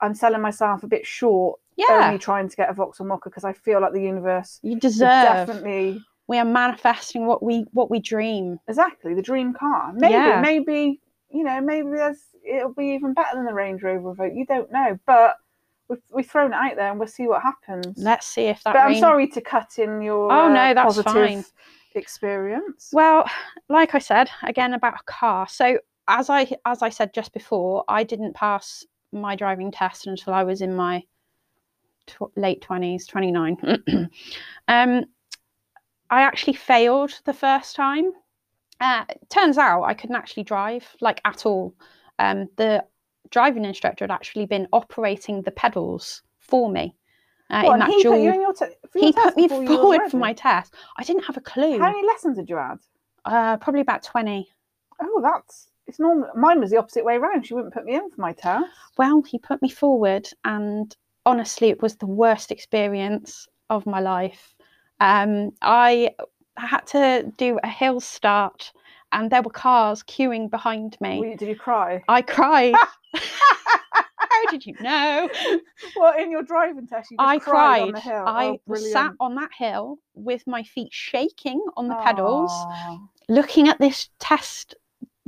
I'm 0.02 0.16
selling 0.16 0.42
myself 0.42 0.84
a 0.84 0.88
bit 0.88 1.06
short, 1.06 1.60
yeah, 1.76 1.86
only 2.08 2.18
trying 2.18 2.48
to 2.50 2.56
get 2.56 2.70
a 2.70 2.74
Vauxhall 2.74 3.06
Mokka 3.08 3.26
because 3.26 3.44
I 3.44 3.54
feel 3.54 3.82
like 3.82 3.94
the 3.94 4.02
universe 4.02 4.60
you 4.64 4.80
deserve. 4.80 5.10
definitely 5.10 6.04
We 6.28 6.38
are 6.40 6.46
manifesting 6.46 7.26
what 7.28 7.44
we 7.44 7.66
what 7.72 7.90
we 7.92 8.00
dream. 8.00 8.60
exactly 8.68 9.14
the 9.14 9.22
dream 9.22 9.54
car. 9.54 9.92
Maybe, 9.94 10.14
Yeah. 10.14 10.40
maybe 10.42 11.00
you 11.30 11.44
know, 11.44 11.60
maybe 11.62 11.90
there's 11.90 12.20
it'll 12.46 12.74
be 12.74 12.90
even 12.94 13.14
better 13.14 13.36
than 13.36 13.46
the 13.46 13.54
Range 13.54 13.82
Rover 13.82 14.14
Evoque. 14.14 14.36
You 14.36 14.46
don't 14.46 14.72
know, 14.72 14.98
but 15.06 15.36
we've 15.90 16.02
we've 16.12 16.30
thrown 16.30 16.54
it 16.54 16.56
out 16.56 16.76
there 16.76 16.90
and 16.92 17.00
we'll 17.00 17.08
see 17.08 17.28
what 17.28 17.42
happens. 17.42 17.98
Let's 17.98 18.28
see 18.28 18.44
if 18.46 18.64
that. 18.64 18.74
but 18.74 18.80
I'm 18.80 18.96
sorry 19.00 19.28
to 19.30 19.42
cut 19.42 19.80
in 19.80 20.02
your 20.02 20.32
Oh, 20.32 20.46
uh, 20.46 20.50
no, 20.50 20.74
that's 20.74 20.86
positive 20.96 21.14
fine. 21.14 21.46
experience. 21.96 22.90
Well, 22.94 23.26
like 23.70 23.96
I 23.96 24.00
said 24.00 24.30
again 24.44 24.74
about 24.74 24.94
a 25.00 25.04
car. 25.06 25.48
So 25.48 25.80
as 26.08 26.30
I 26.30 26.50
as 26.66 26.82
I 26.82 26.90
said 26.90 27.14
just 27.14 27.34
before, 27.34 27.84
I 27.88 28.04
didn't 28.04 28.34
pass 28.34 28.86
my 29.12 29.36
driving 29.36 29.72
test 29.72 30.08
until 30.08 30.34
I 30.34 30.44
was 30.44 30.62
in 30.62 30.76
my 30.76 31.04
tw- 32.08 32.36
late 32.38 32.62
twenties, 32.62 33.08
twenty 33.08 33.32
nine. 33.32 33.58
um, 34.68 35.06
I 36.14 36.22
actually 36.22 36.54
failed 36.54 37.20
the 37.26 37.34
first 37.34 37.76
time. 37.76 38.12
Uh, 38.80 39.06
turns 39.30 39.58
out 39.58 39.84
I 39.84 39.96
couldn't 39.96 40.16
actually 40.16 40.44
drive 40.44 40.86
like 41.02 41.20
at 41.26 41.46
all. 41.48 41.74
Um, 42.20 42.50
the 42.58 42.86
driving 43.32 43.66
instructor 43.66 44.04
had 44.04 44.12
actually 44.12 44.46
been 44.46 44.68
operating 44.72 45.42
the 45.42 45.50
pedals 45.52 46.22
for 46.38 46.70
me. 46.70 46.96
Uh, 47.50 47.64
What, 47.64 47.74
in 47.74 47.80
that 47.80 47.90
he 47.90 48.04
dual, 48.04 48.14
put 48.14 48.22
you 48.22 48.34
in 48.34 48.42
your 48.42 48.54
t- 48.54 48.66
for 48.92 49.00
your 49.00 49.08
he 49.08 49.12
put 49.14 49.36
me 49.36 49.48
before 49.48 49.64
you 49.64 49.70
were 49.70 49.76
forward 49.78 50.12
for 50.12 50.18
my 50.18 50.34
test. 50.34 50.76
I 50.98 51.04
didn't 51.04 51.24
have 51.24 51.38
a 51.38 51.42
clue. 51.42 51.80
How 51.80 51.92
many 51.92 52.06
lessons 52.06 52.38
did 52.38 52.48
you 52.48 52.60
add? 52.60 52.78
Uh, 53.26 53.58
probably 53.58 53.82
about 53.82 54.04
20. 54.04 54.48
Oh, 55.02 55.20
that's 55.24 55.70
it's 55.88 56.00
normal. 56.00 56.30
Mine 56.36 56.60
was 56.60 56.70
the 56.70 56.78
opposite 56.78 57.06
way 57.06 57.16
around. 57.16 57.48
She 57.48 57.56
wouldn't 57.56 57.74
put 57.74 57.86
me 57.86 57.96
in 57.96 58.12
for 58.12 58.22
my 58.22 58.34
test. 58.34 58.70
Well, 59.00 59.24
he 59.24 59.40
put 59.40 59.64
me 59.64 59.70
forward 59.70 60.30
and 60.46 60.96
honestly, 61.26 61.70
it 61.70 61.82
was 61.82 61.96
the 61.96 62.06
worst 62.06 62.52
experience 62.52 63.48
of 63.72 63.88
my 63.88 64.00
life. 64.00 64.53
Um, 65.04 65.52
I 65.62 66.16
had 66.56 66.88
to 66.88 67.30
do 67.38 67.60
a 67.62 67.68
hill 67.68 68.00
start, 68.00 68.72
and 69.12 69.30
there 69.30 69.42
were 69.42 69.52
cars 69.52 70.02
queuing 70.02 70.50
behind 70.50 70.98
me. 71.02 71.20
Were 71.20 71.26
you- 71.28 71.38
Did 71.38 71.50
you 71.50 71.56
cry? 71.58 72.02
I 72.08 72.22
cried. 72.22 72.76
How 73.14 74.46
did 74.50 74.66
you 74.66 74.74
know? 74.80 75.30
Well, 75.96 76.18
in 76.18 76.32
your 76.32 76.42
driving 76.42 76.88
test, 76.88 77.12
you 77.12 77.18
just 77.18 77.30
I 77.30 77.38
cried, 77.38 77.82
on 77.82 77.92
the 77.92 78.00
hill. 78.00 78.24
I 78.26 78.46
oh, 78.46 78.52
was 78.66 78.82
brilliant. 78.82 78.94
sat 78.94 79.12
on 79.20 79.36
that 79.36 79.52
hill 79.56 80.00
with 80.16 80.48
my 80.48 80.64
feet 80.64 80.92
shaking 80.92 81.62
on 81.76 81.90
the 81.90 81.96
pedals, 81.96 82.52
Aw. 82.52 82.98
looking 83.28 83.68
at 83.68 83.80
this 83.80 84.10
test 84.20 84.76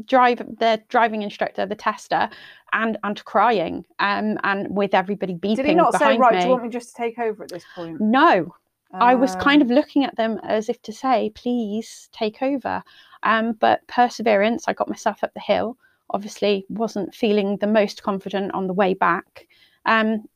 drive 0.06 0.40
the 0.60 0.82
driving 0.90 1.22
instructor 1.22 1.66
the 1.66 1.74
tester 1.74 2.30
and 2.74 2.98
and 3.06 3.24
crying 3.24 3.86
um 4.00 4.38
and 4.44 4.68
with 4.76 4.94
everybody 4.94 5.34
beeping 5.34 5.56
Did 5.56 5.68
he 5.68 5.74
not 5.74 5.94
say, 5.94 6.00
behind 6.00 6.20
right, 6.20 6.34
me 6.34 6.40
do 6.42 6.46
you 6.48 6.52
want 6.52 6.64
me 6.64 6.70
just 6.70 6.90
to 6.90 6.96
take 6.96 7.18
over 7.18 7.44
at 7.44 7.50
this 7.50 7.64
point? 7.74 8.02
no 8.02 8.54
I 8.94 9.16
was 9.16 9.36
kind 9.36 9.62
Uh, 9.62 9.66
of 9.66 9.72
looking 9.72 10.06
at 10.06 10.16
them 10.16 10.40
as 10.44 10.70
if 10.70 10.82
to 10.84 10.94
say, 10.94 11.32
please 11.36 12.10
take 12.12 12.42
over. 12.42 12.84
Um, 13.24 13.54
but 13.54 13.86
perseverance, 13.88 14.68
I 14.68 14.74
got 14.74 14.88
myself 14.90 15.24
up 15.24 15.34
the 15.34 15.40
hill. 15.40 15.78
Obviously, 16.12 16.66
wasn't 16.70 17.14
feeling 17.16 17.58
the 17.58 17.68
most 17.68 18.04
confident 18.04 18.54
on 18.54 18.68
the 18.68 18.74
way 18.74 18.94
back. 18.94 19.48
Um, 19.86 20.28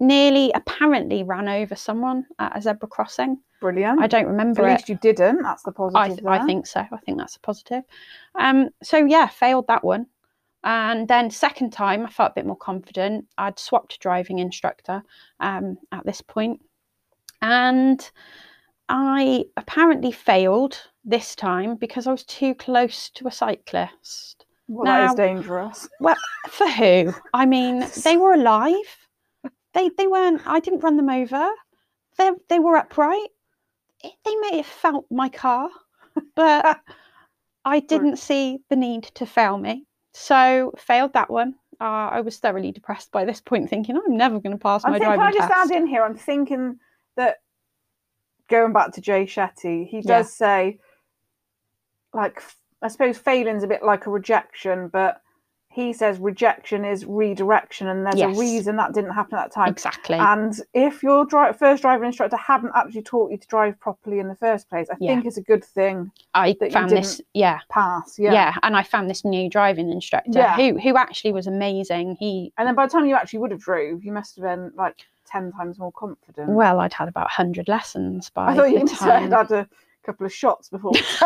nearly 0.00 0.50
apparently 0.54 1.22
ran 1.22 1.48
over 1.48 1.76
someone 1.76 2.26
at 2.38 2.56
a 2.56 2.60
zebra 2.60 2.88
crossing. 2.88 3.38
Brilliant. 3.60 4.02
I 4.02 4.08
don't 4.08 4.26
remember 4.26 4.62
At 4.64 4.68
it. 4.68 4.72
least 4.72 4.88
you 4.88 4.96
didn't. 4.96 5.42
That's 5.42 5.62
the 5.62 5.70
I, 5.70 6.08
positive. 6.08 6.16
th- 6.18 6.26
I 6.26 6.44
think 6.44 6.66
so. 6.66 6.80
I 6.80 6.96
think 7.06 7.18
that's 7.18 7.36
a 7.36 7.40
positive. 7.40 7.84
Um, 8.34 8.70
so 8.82 8.96
yeah, 8.96 9.28
failed 9.28 9.68
that 9.68 9.84
one. 9.84 10.06
And 10.64 11.06
then 11.06 11.30
second 11.30 11.70
time, 11.72 12.04
I 12.04 12.10
felt 12.10 12.32
a 12.32 12.34
bit 12.34 12.46
more 12.46 12.56
confident. 12.56 13.26
I'd 13.38 13.58
swapped 13.60 14.00
driving 14.00 14.40
instructor 14.40 15.02
um, 15.38 15.78
at 15.92 16.04
this 16.04 16.20
point, 16.20 16.60
and 17.42 18.10
I 18.88 19.44
apparently 19.56 20.12
failed 20.12 20.80
this 21.04 21.34
time 21.34 21.76
because 21.76 22.06
I 22.06 22.12
was 22.12 22.24
too 22.24 22.54
close 22.54 23.10
to 23.10 23.26
a 23.26 23.32
cyclist. 23.32 24.46
Well, 24.68 24.84
that 24.84 25.10
is 25.10 25.14
dangerous. 25.14 25.88
Well, 26.00 26.16
For 26.48 26.68
who? 26.68 27.12
I 27.34 27.44
mean, 27.44 27.84
they 28.04 28.16
were 28.16 28.32
alive. 28.32 29.08
They 29.74 29.90
they 29.98 30.06
weren't. 30.06 30.42
I 30.46 30.60
didn't 30.60 30.80
run 30.80 30.96
them 30.96 31.10
over. 31.10 31.50
They 32.16 32.30
they 32.48 32.58
were 32.58 32.76
upright. 32.76 33.28
They 34.02 34.36
may 34.36 34.58
have 34.58 34.66
felt 34.66 35.06
my 35.10 35.28
car, 35.28 35.68
but 36.34 36.80
I 37.64 37.80
didn't 37.80 38.16
see 38.16 38.60
the 38.68 38.76
need 38.76 39.04
to 39.14 39.26
fail 39.26 39.58
me. 39.58 39.86
So 40.12 40.72
failed 40.76 41.12
that 41.14 41.30
one. 41.30 41.54
Uh, 41.80 42.10
I 42.12 42.20
was 42.20 42.38
thoroughly 42.38 42.70
depressed 42.70 43.10
by 43.10 43.24
this 43.24 43.40
point, 43.40 43.68
thinking 43.68 43.96
I'm 43.96 44.16
never 44.16 44.38
going 44.38 44.52
to 44.52 44.58
pass 44.58 44.84
my 44.84 44.92
thinking, 44.92 45.06
driving 45.06 45.20
can 45.20 45.28
I 45.28 45.32
just 45.32 45.48
test. 45.48 45.72
add 45.72 45.76
in 45.76 45.86
here? 45.86 46.04
I'm 46.04 46.16
thinking 46.16 46.78
that 47.16 47.40
going 48.48 48.72
back 48.72 48.92
to 48.92 49.00
Jay 49.00 49.24
Shetty, 49.24 49.86
he 49.86 49.98
Yeah. 49.98 50.18
does 50.18 50.32
say, 50.32 50.78
like, 52.12 52.42
I 52.82 52.88
suppose 52.88 53.16
failing's 53.18 53.62
a 53.62 53.68
bit 53.68 53.82
like 53.82 54.06
a 54.06 54.10
rejection, 54.10 54.88
but 54.88 55.20
he 55.68 55.94
says 55.94 56.18
rejection 56.18 56.84
is 56.84 57.06
redirection, 57.06 57.88
and 57.88 58.04
there's 58.04 58.16
Yes. 58.16 58.36
a 58.36 58.38
reason 58.38 58.76
that 58.76 58.92
didn't 58.92 59.12
happen 59.12 59.38
at 59.38 59.44
that 59.44 59.52
time. 59.52 59.68
Exactly. 59.70 60.18
And 60.18 60.52
if 60.74 61.02
your 61.02 61.24
dri- 61.24 61.54
first 61.54 61.80
driving 61.80 62.04
instructor 62.04 62.36
hadn't 62.36 62.72
actually 62.74 63.00
taught 63.00 63.30
you 63.30 63.38
to 63.38 63.46
drive 63.48 63.80
properly 63.80 64.18
in 64.18 64.28
the 64.28 64.34
first 64.34 64.68
place, 64.68 64.90
I 64.90 64.96
Yeah. 65.00 65.12
think 65.14 65.24
it's 65.24 65.38
a 65.38 65.42
good 65.42 65.64
thing. 65.64 66.12
I 66.34 66.52
that 66.60 66.66
you 66.66 66.72
found 66.72 66.90
this, 66.90 67.22
yeah, 67.32 67.60
Pass, 67.70 68.18
yeah, 68.18 68.32
yeah. 68.34 68.54
and 68.62 68.76
I 68.76 68.82
found 68.82 69.08
this 69.08 69.24
new 69.24 69.48
driving 69.48 69.90
instructor 69.90 70.40
Yeah. 70.40 70.56
who 70.56 70.78
who 70.78 70.94
actually 70.98 71.32
was 71.32 71.46
amazing. 71.46 72.16
He 72.16 72.52
And 72.58 72.68
then 72.68 72.74
by 72.74 72.84
the 72.84 72.92
time 72.92 73.06
you 73.06 73.14
actually 73.14 73.38
would 73.38 73.50
have 73.52 73.60
drove, 73.60 74.04
you 74.04 74.12
must 74.12 74.36
have 74.36 74.42
been 74.42 74.72
like 74.76 75.06
ten 75.26 75.52
times 75.52 75.78
more 75.78 75.92
confident. 75.92 76.50
well, 76.50 76.80
I'd 76.80 76.92
had 76.92 77.08
about 77.08 77.30
hundred 77.30 77.68
lessons 77.68 78.30
by 78.30 78.52
I 78.52 78.56
thought 78.56 78.70
you 78.70 78.86
said 78.88 78.98
time. 78.98 79.30
had 79.30 79.50
a 79.52 79.68
couple 80.04 80.26
of 80.26 80.32
shots 80.32 80.68
before 80.68 80.92
it's 80.98 81.20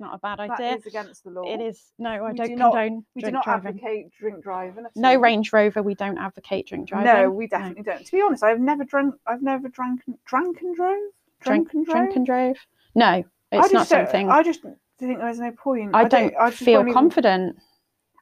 not 0.00 0.14
a 0.14 0.18
bad 0.18 0.38
That 0.38 0.50
idea. 0.52 0.76
is 0.76 0.86
against 0.86 1.24
the 1.24 1.30
law. 1.30 1.42
It 1.44 1.60
is 1.60 1.92
no, 1.98 2.10
I 2.10 2.30
We 2.32 2.36
don't 2.36 2.48
do 2.48 2.56
not- 2.56 2.72
condone 2.72 3.04
We 3.14 3.22
do 3.22 3.30
not 3.30 3.44
driving. 3.44 3.68
advocate 3.68 4.12
drink 4.18 4.42
driving. 4.42 4.84
No. 4.96 5.14
Range 5.16 5.52
Rover, 5.52 5.82
we 5.82 5.94
don't 5.94 6.18
advocate 6.18 6.66
drink 6.66 6.88
driving. 6.88 7.06
No, 7.06 7.30
we 7.30 7.46
definitely 7.46 7.82
don't. 7.82 8.04
To 8.04 8.12
be 8.12 8.22
honest, 8.22 8.42
I've 8.42 8.60
never 8.60 8.84
drunk. 8.84 9.14
I've 9.26 9.42
never 9.42 9.68
drank, 9.68 10.02
drank 10.26 10.60
and 10.60 10.74
drove. 10.74 10.98
drink, 11.42 11.70
Drunk 11.70 11.74
and 11.74 11.84
drove. 11.86 11.96
drink 11.98 12.16
and 12.16 12.26
drove. 12.26 12.56
No, 12.94 13.06
I 13.06 13.24
it's 13.52 13.72
not 13.72 13.88
don't- 13.88 14.06
something. 14.06 14.30
I 14.30 14.42
just 14.42 14.62
think 14.62 14.76
there's 15.18 15.38
no 15.40 15.52
point. 15.52 15.94
I 15.94 16.06
don't 16.08 16.34
I 16.38 16.50
just 16.50 16.62
feel 16.62 16.78
won't 16.80 16.88
even- 16.88 16.94
confident. 16.94 17.56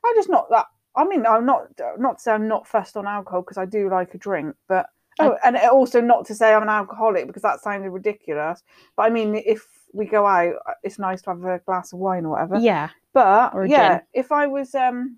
I'm 0.04 0.14
just 0.16 0.28
not 0.30 0.48
that. 0.50 0.66
I 1.00 1.04
mean, 1.08 1.24
I'm 1.26 1.46
not 1.46 1.68
not 1.98 2.18
to 2.18 2.22
say 2.22 2.32
I'm 2.32 2.48
not 2.48 2.66
fussed 2.66 2.96
on 2.96 3.06
alcohol 3.06 3.42
because 3.42 3.58
I 3.58 3.64
do 3.64 3.88
like 3.90 4.14
a 4.14 4.18
drink, 4.18 4.54
but 4.68 4.86
I- 5.18 5.26
oh, 5.28 5.36
and 5.44 5.56
also 5.56 6.00
not 6.00 6.26
to 6.26 6.34
say 6.34 6.52
I'm 6.54 6.62
an 6.62 6.68
alcoholic 6.68 7.26
because 7.26 7.42
that 7.42 7.60
sounded 7.60 7.90
ridiculous. 7.90 8.62
But 8.96 9.02
I 9.04 9.10
mean, 9.10 9.34
if 9.34 9.66
we 9.92 10.06
go 10.06 10.26
out, 10.26 10.54
uh, 10.66 10.72
it's 10.82 10.98
nice 10.98 11.22
to 11.22 11.30
have 11.30 11.44
a 11.44 11.58
glass 11.60 11.92
of 11.92 11.98
wine 11.98 12.24
or 12.26 12.30
whatever. 12.30 12.58
Yeah, 12.58 12.88
But 13.12 13.52
yeah, 13.66 13.98
gin. 13.98 14.02
if 14.12 14.30
I 14.32 14.46
was, 14.46 14.74
um, 14.74 15.16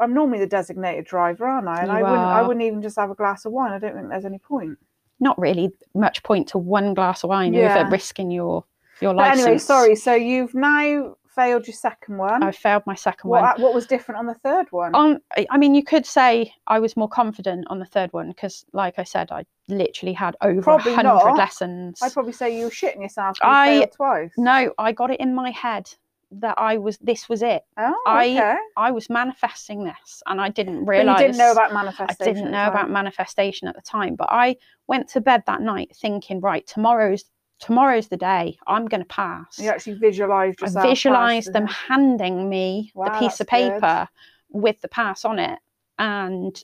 I'm 0.00 0.12
normally 0.14 0.40
the 0.40 0.46
designated 0.46 1.04
driver, 1.04 1.46
aren't 1.46 1.68
I? 1.68 1.82
And 1.82 1.92
You 1.92 1.98
I 1.98 2.02
wouldn't, 2.02 2.20
I 2.38 2.42
wouldn't 2.42 2.64
even 2.64 2.82
just 2.82 2.96
have 2.96 3.10
a 3.10 3.14
glass 3.14 3.44
of 3.44 3.52
wine. 3.52 3.72
I 3.72 3.78
don't 3.78 3.94
think 3.94 4.08
there's 4.08 4.24
any 4.24 4.38
point. 4.38 4.78
not 5.20 5.38
really 5.38 5.72
much 5.94 6.22
point 6.24 6.48
to 6.48 6.58
one 6.58 6.92
glass 6.92 7.22
of 7.22 7.30
wine 7.30 7.54
Yeah. 7.54 7.78
over 7.80 7.90
risking 7.90 8.30
your 8.32 8.64
your 9.00 9.14
life. 9.14 9.32
anyway, 9.32 9.58
sorry. 9.58 9.94
So 9.94 10.12
you've 10.14 10.54
now 10.54 11.16
failed 11.34 11.66
your 11.66 11.74
second 11.74 12.18
one. 12.18 12.42
I 12.42 12.52
failed 12.52 12.82
my 12.86 12.94
second 12.94 13.30
one. 13.30 13.42
What, 13.42 13.58
what 13.60 13.74
was 13.74 13.86
different 13.86 14.18
on 14.18 14.26
the 14.26 14.34
third 14.34 14.66
one? 14.70 14.94
on 14.94 15.20
I- 15.36 15.46
I 15.50 15.58
mean 15.58 15.74
you 15.74 15.84
could 15.84 16.06
say 16.06 16.52
I 16.66 16.78
was 16.78 16.96
more 16.96 17.08
confident 17.08 17.66
on 17.68 17.78
the 17.78 17.84
third 17.86 18.12
one 18.12 18.28
because 18.28 18.64
like 18.72 18.98
I 18.98 19.04
said 19.04 19.30
I 19.30 19.44
literally 19.68 20.12
had 20.12 20.36
over 20.42 20.62
Probably 20.62 20.94
hundred 20.94 21.14
not. 21.24 21.36
lessons. 21.36 22.00
I'd 22.02 22.12
probably 22.12 22.32
say 22.32 22.56
you 22.58 22.64
were 22.64 22.70
shitting 22.70 23.02
yourself. 23.02 23.38
and 23.42 23.48
you 23.48 23.54
I- 23.56 23.78
failed 23.80 23.92
twice. 23.92 24.30
No, 24.36 24.72
I 24.78 24.92
got 24.92 25.10
it 25.10 25.20
in 25.20 25.34
my 25.34 25.50
head 25.50 25.88
that 26.36 26.58
I 26.58 26.78
was 26.78 26.98
this 26.98 27.28
was 27.28 27.42
it. 27.42 27.62
Oh, 27.78 27.94
I 28.06 28.30
okay. 28.30 28.56
I 28.76 28.90
was 28.90 29.08
manifesting 29.08 29.84
this 29.84 30.22
and 30.26 30.40
I 30.40 30.48
didn't 30.48 30.84
But 30.84 30.90
realise 30.90 31.20
you 31.20 31.26
didn't 31.26 31.38
know 31.38 31.52
about 31.52 31.72
manifestation. 31.72 32.30
I 32.30 32.32
didn't 32.34 32.50
know 32.50 32.66
about 32.68 32.90
manifestation 32.90 33.68
at 33.68 33.76
the 33.76 33.82
time, 33.82 34.16
but 34.16 34.28
I 34.32 34.56
went 34.88 35.08
to 35.10 35.20
bed 35.20 35.44
that 35.46 35.60
night 35.60 35.94
thinking, 35.94 36.40
right, 36.40 36.66
tomorrow's 36.66 37.24
tomorrow's 37.64 38.08
the 38.08 38.16
day. 38.16 38.58
I'm 38.66 38.86
going 38.86 39.00
to 39.02 39.06
pass. 39.08 39.58
You 39.58 39.68
actually 39.70 39.94
visualised 39.94 40.58
I 40.62 40.82
visualized 40.82 41.52
them 41.52 41.66
handing 41.66 42.48
me 42.48 42.92
Wow, 42.94 43.06
the 43.06 43.10
piece 43.18 43.40
of 43.40 43.46
that's 43.46 43.62
good. 43.62 43.72
paper 43.80 44.08
with 44.50 44.80
the 44.82 44.88
pass 44.88 45.24
on 45.24 45.38
it, 45.38 45.58
and 45.98 46.62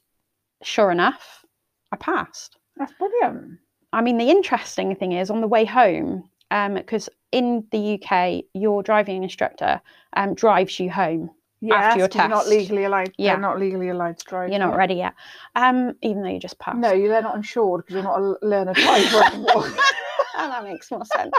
sure 0.62 0.90
enough, 0.90 1.44
I 1.90 1.96
passed. 1.96 2.56
That's 2.76 2.92
brilliant. 2.92 3.58
I 3.92 4.02
mean, 4.02 4.18
the 4.18 4.30
interesting 4.30 4.94
thing 4.94 5.12
is 5.12 5.30
on 5.30 5.40
the 5.40 5.48
way 5.48 5.64
home, 5.64 6.28
because 6.50 7.08
in 7.32 7.64
the 7.72 7.94
UK, 8.00 8.44
your 8.54 8.82
driving 8.82 9.22
instructor 9.22 9.80
um, 10.16 10.34
drives 10.34 10.78
you 10.78 10.90
home. 10.90 11.30
Yes, 11.62 11.96
your 11.96 12.08
'cause 12.08 12.16
you're 12.16 12.28
not 12.28 12.48
legally 12.48 12.84
allowed. 12.84 13.12
Yeah. 13.18 13.32
You're 13.32 13.40
not 13.40 13.58
legally 13.58 13.88
allowed 13.90 14.18
to 14.18 14.24
drive. 14.24 14.48
You're 14.48 14.58
not 14.58 14.70
yet. 14.70 14.76
ready 14.78 14.94
yet, 14.94 15.14
um, 15.56 15.94
even 16.00 16.22
though 16.22 16.30
you 16.30 16.38
just 16.40 16.58
passed. 16.58 16.78
No, 16.78 16.92
you're 16.92 17.20
not 17.20 17.36
insured 17.36 17.80
because 17.82 17.94
you're 17.94 18.02
not 18.02 18.18
a 18.18 18.36
learner 18.46 18.72
driver. 18.74 19.72
oh, 20.36 20.48
that 20.48 20.64
makes 20.64 20.90
more 20.90 21.04
sense. 21.04 21.32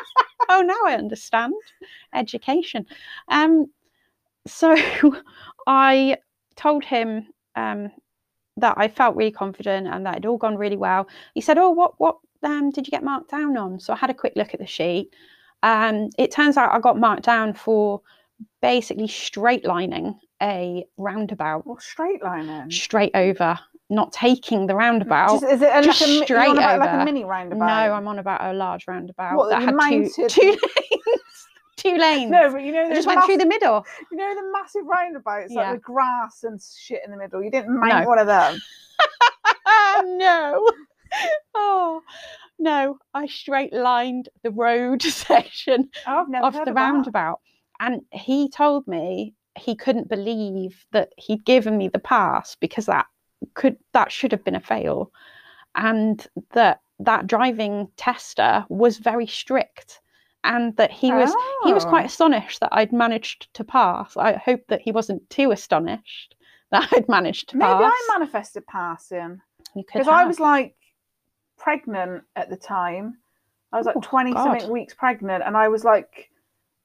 oh, 0.49 0.61
now 0.61 0.77
I 0.85 0.95
understand. 0.95 1.53
Education. 2.13 2.85
Um, 3.29 3.67
so 4.47 4.75
I 5.67 6.17
told 6.55 6.83
him 6.83 7.27
um, 7.55 7.91
that 8.57 8.75
I 8.77 8.87
felt 8.87 9.15
really 9.15 9.31
confident 9.31 9.87
and 9.87 10.05
that 10.05 10.17
it 10.17 10.25
all 10.25 10.37
gone 10.37 10.57
really 10.57 10.77
well. 10.77 11.07
He 11.33 11.41
said, 11.41 11.57
"Oh, 11.57 11.71
what 11.71 11.99
what 11.99 12.17
um, 12.43 12.71
did 12.71 12.87
you 12.87 12.91
get 12.91 13.03
marked 13.03 13.31
down 13.31 13.57
on?" 13.57 13.79
So 13.79 13.93
I 13.93 13.97
had 13.97 14.09
a 14.09 14.15
quick 14.15 14.33
look 14.35 14.53
at 14.53 14.59
the 14.59 14.67
sheet. 14.67 15.13
Um, 15.63 16.09
it 16.17 16.31
turns 16.31 16.57
out 16.57 16.73
I 16.73 16.79
got 16.79 16.99
marked 16.99 17.23
down 17.23 17.53
for 17.53 18.01
basically 18.61 19.07
straight 19.07 19.65
lining 19.65 20.19
a 20.41 20.85
roundabout 20.97 21.65
well, 21.67 21.77
straight 21.79 22.19
then. 22.23 22.71
straight 22.71 23.11
over, 23.13 23.59
not 23.91 24.11
taking 24.13 24.65
the 24.67 24.75
roundabout. 24.75 25.41
Just, 25.41 25.43
is 25.43 25.61
it 25.61 25.69
a, 25.71 25.81
just 25.83 26.01
like 26.01 26.09
a, 26.09 26.23
straight 26.23 26.51
about 26.51 26.79
like 26.79 26.89
over. 26.89 27.01
a 27.01 27.05
mini 27.05 27.23
roundabout? 27.25 27.65
No, 27.65 27.93
I'm 27.93 28.07
on 28.07 28.17
about 28.19 28.41
a 28.41 28.53
large 28.53 28.87
roundabout 28.87 29.35
What, 29.35 29.49
that 29.49 29.61
had 29.61 29.71
two, 29.71 29.77
lanes. 29.77 30.15
two 31.77 31.97
lanes. 31.97 32.31
No, 32.31 32.51
but 32.51 32.63
you 32.63 32.71
know, 32.71 32.85
I 32.89 32.93
just 32.93 33.07
went 33.07 33.23
through 33.25 33.37
the 33.37 33.45
middle. 33.45 33.85
You 34.11 34.17
know 34.17 34.33
the 34.33 34.51
massive 34.53 34.85
roundabouts, 34.85 35.51
Yeah. 35.53 35.61
like 35.61 35.73
the 35.73 35.77
grass 35.79 36.43
and 36.43 36.59
shit 36.61 37.01
in 37.05 37.11
the 37.11 37.17
middle. 37.17 37.43
You 37.43 37.51
didn't 37.51 37.77
mount 37.79 38.03
No. 38.03 38.07
one 38.09 38.19
of 38.19 38.27
them. 38.27 38.57
no. 40.17 40.69
Oh 41.53 42.01
no! 42.57 42.97
I 43.13 43.27
straight 43.27 43.73
lined 43.73 44.29
the 44.43 44.51
road 44.51 45.01
section 45.01 45.89
Oh, 46.07 46.21
of 46.21 46.31
the 46.31 46.39
of 46.61 46.65
that. 46.65 46.75
roundabout, 46.75 47.39
and 47.81 48.01
he 48.11 48.49
told 48.49 48.87
me 48.87 49.33
he 49.57 49.75
couldn't 49.75 50.07
believe 50.07 50.85
that 50.93 51.09
he'd 51.17 51.43
given 51.43 51.77
me 51.77 51.89
the 51.89 51.99
pass 51.99 52.55
because 52.55 52.85
that 52.85 53.05
could 53.53 53.77
that 53.93 54.11
should 54.11 54.31
have 54.31 54.43
been 54.43 54.55
a 54.55 54.59
fail, 54.59 55.11
and 55.75 56.25
that 56.53 56.81
that 56.99 57.27
driving 57.27 57.89
tester 57.97 58.65
was 58.69 58.97
very 58.97 59.25
strict, 59.27 60.01
and 60.43 60.75
that 60.77 60.91
he 60.91 61.11
was 61.11 61.33
he 61.65 61.73
was 61.73 61.85
Oh. 61.85 61.89
quite 61.89 62.05
astonished 62.05 62.59
that 62.61 62.69
I'd 62.71 62.91
managed 62.93 63.53
to 63.55 63.63
pass. 63.63 64.15
I 64.17 64.33
hope 64.33 64.61
that 64.67 64.81
he 64.81 64.91
wasn't 64.91 65.29
too 65.29 65.51
astonished 65.51 66.35
that 66.71 66.87
I'd 66.93 67.09
managed 67.09 67.49
to 67.49 67.57
Maybe 67.57 67.67
pass. 67.67 67.79
Maybe 67.81 67.91
I 67.91 68.17
manifested 68.17 68.65
passing. 68.67 69.41
Because 69.75 70.07
I 70.07 70.25
was 70.25 70.39
like 70.39 70.75
pregnant 71.57 72.23
at 72.35 72.49
the 72.49 72.57
time. 72.57 73.17
I 73.71 73.77
was 73.77 73.85
like 73.85 73.95
Oh, 73.97 74.01
20 74.01 74.33
God. 74.33 74.43
something 74.43 74.69
weeks 74.71 74.93
pregnant, 74.93 75.43
and 75.45 75.55
I 75.55 75.67
was 75.69 75.83
like, 75.83 76.29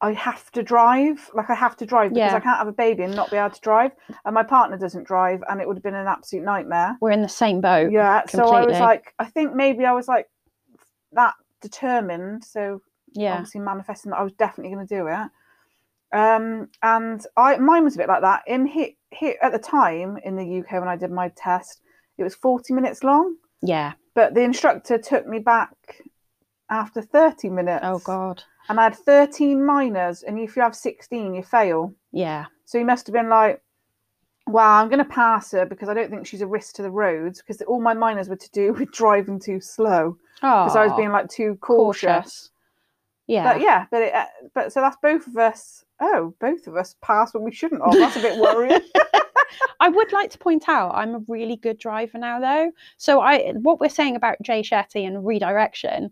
I 0.01 0.13
have 0.13 0.51
to 0.53 0.63
drive. 0.63 1.31
Like, 1.35 1.49
I 1.49 1.55
have 1.55 1.77
to 1.79 1.87
drive 1.87 2.11
because 2.13 2.33
Yeah. 2.33 2.37
I 2.37 2.41
can't 2.41 2.59
have 2.59 2.69
a 2.69 2.73
baby 2.73 3.03
and 3.03 3.17
not 3.17 3.31
be 3.31 3.37
able 3.39 3.51
to 3.51 3.61
drive. 3.61 3.93
And 4.25 4.35
my 4.35 4.43
partner 4.43 4.77
doesn't 4.77 5.05
drive, 5.05 5.43
and 5.49 5.61
it 5.61 5.67
would 5.67 5.77
have 5.77 5.83
been 5.83 5.95
an 5.95 6.07
absolute 6.07 6.45
nightmare. 6.45 6.99
We're 7.01 7.13
in 7.13 7.23
the 7.23 7.29
same 7.29 7.61
boat. 7.61 7.91
Yeah. 7.91 8.25
So 8.27 8.45
I 8.49 8.65
was 8.67 8.79
like, 8.79 9.15
I 9.19 9.25
think 9.25 9.55
maybe 9.55 9.87
I 9.87 9.93
was 9.93 10.07
like 10.09 10.29
that 11.13 11.35
determined. 11.63 12.45
So 12.45 12.83
Yeah. 13.13 13.35
obviously 13.35 13.61
manifesting 13.61 14.11
that 14.11 14.19
I 14.19 14.23
was 14.23 14.35
definitely 14.35 14.75
going 14.75 14.87
to 14.87 14.95
do 14.95 15.07
it. 15.07 15.31
Um, 16.13 16.69
and 16.83 17.27
I 17.37 17.57
mine 17.57 17.85
was 17.85 17.95
a 17.95 17.99
bit 17.99 18.09
like 18.09 18.21
that. 18.23 18.43
In 18.47 18.67
hit 18.67 18.97
hit 19.11 19.39
at 19.43 19.53
the 19.53 19.59
time 19.59 20.19
in 20.25 20.37
the 20.37 20.61
UK 20.61 20.73
when 20.79 20.89
I 20.89 20.97
did 20.97 21.11
my 21.11 21.31
test, 21.31 21.81
it 22.19 22.23
was 22.23 22.35
40 22.35 22.75
minutes 22.75 23.03
long 23.03 23.37
Yeah. 23.63 23.95
but 24.15 24.35
the 24.35 24.43
instructor 24.43 24.99
took 24.99 25.27
me 25.27 25.39
back 25.39 26.03
after 26.71 27.01
30 27.03 27.49
minutes. 27.51 27.81
Oh 27.85 27.99
God. 27.99 28.43
And 28.69 28.81
I 28.81 28.85
had 28.85 28.97
13 28.97 29.65
minors, 29.65 30.23
and 30.23 30.39
if 30.39 30.57
you 30.57 30.63
have 30.63 30.75
16, 30.75 31.35
you 31.35 31.43
fail. 31.43 31.95
Yeah. 32.13 32.47
So 32.65 32.79
he 32.79 32.85
must 32.85 33.07
have 33.07 33.15
been 33.15 33.29
like, 33.29 33.63
well, 34.47 34.67
I'm 34.67 34.89
going 34.89 34.99
to 34.99 35.05
pass 35.05 35.53
her 35.53 35.67
because 35.67 35.89
I 35.89 35.95
don't 35.95 36.11
think 36.11 36.27
she's 36.27 36.41
a 36.41 36.47
risk 36.47 36.75
to 36.77 36.83
the 36.83 36.91
roads 36.91 37.41
because 37.43 37.61
all 37.63 37.81
my 37.81 37.95
minors 37.95 38.29
were 38.29 38.37
to 38.37 38.51
do 38.51 38.73
with 38.73 38.93
driving 38.93 39.41
too 39.41 39.61
slow 39.61 40.17
Oh. 40.43 40.65
because 40.65 40.77
I 40.77 40.87
was 40.87 40.97
being 40.97 41.11
like 41.11 41.29
too 41.29 41.57
cautious. 41.61 42.51
Yeah. 43.27 43.53
But 43.53 43.61
yeah, 43.61 43.87
but 43.91 44.03
it, 44.03 44.15
uh, 44.15 44.27
but 44.55 44.73
so 44.73 44.81
that's 44.81 44.97
both 45.03 45.27
of 45.27 45.37
us. 45.37 45.85
Oh, 45.99 46.35
both 46.41 46.67
of 46.67 46.77
us 46.77 46.95
passed 47.03 47.35
when 47.35 47.43
we 47.43 47.53
shouldn't 47.53 47.83
have. 47.85 47.95
That's 47.95 48.17
a 48.17 48.21
bit 48.21 48.39
worrying. 48.39 48.81
I 49.81 49.89
would 49.89 50.13
like 50.13 50.31
to 50.31 50.39
point 50.39 50.69
out 50.69 50.95
I'm 50.95 51.15
a 51.15 51.23
really 51.27 51.57
good 51.57 51.79
driver 51.79 52.19
now 52.19 52.39
though. 52.41 52.71
So 52.99 53.21
I 53.21 53.53
what 53.53 53.81
we're 53.81 53.89
saying 53.89 54.17
about 54.17 54.41
Jay 54.43 54.63
Shetty 54.63 55.07
and 55.07 55.27
redirection, 55.27 56.11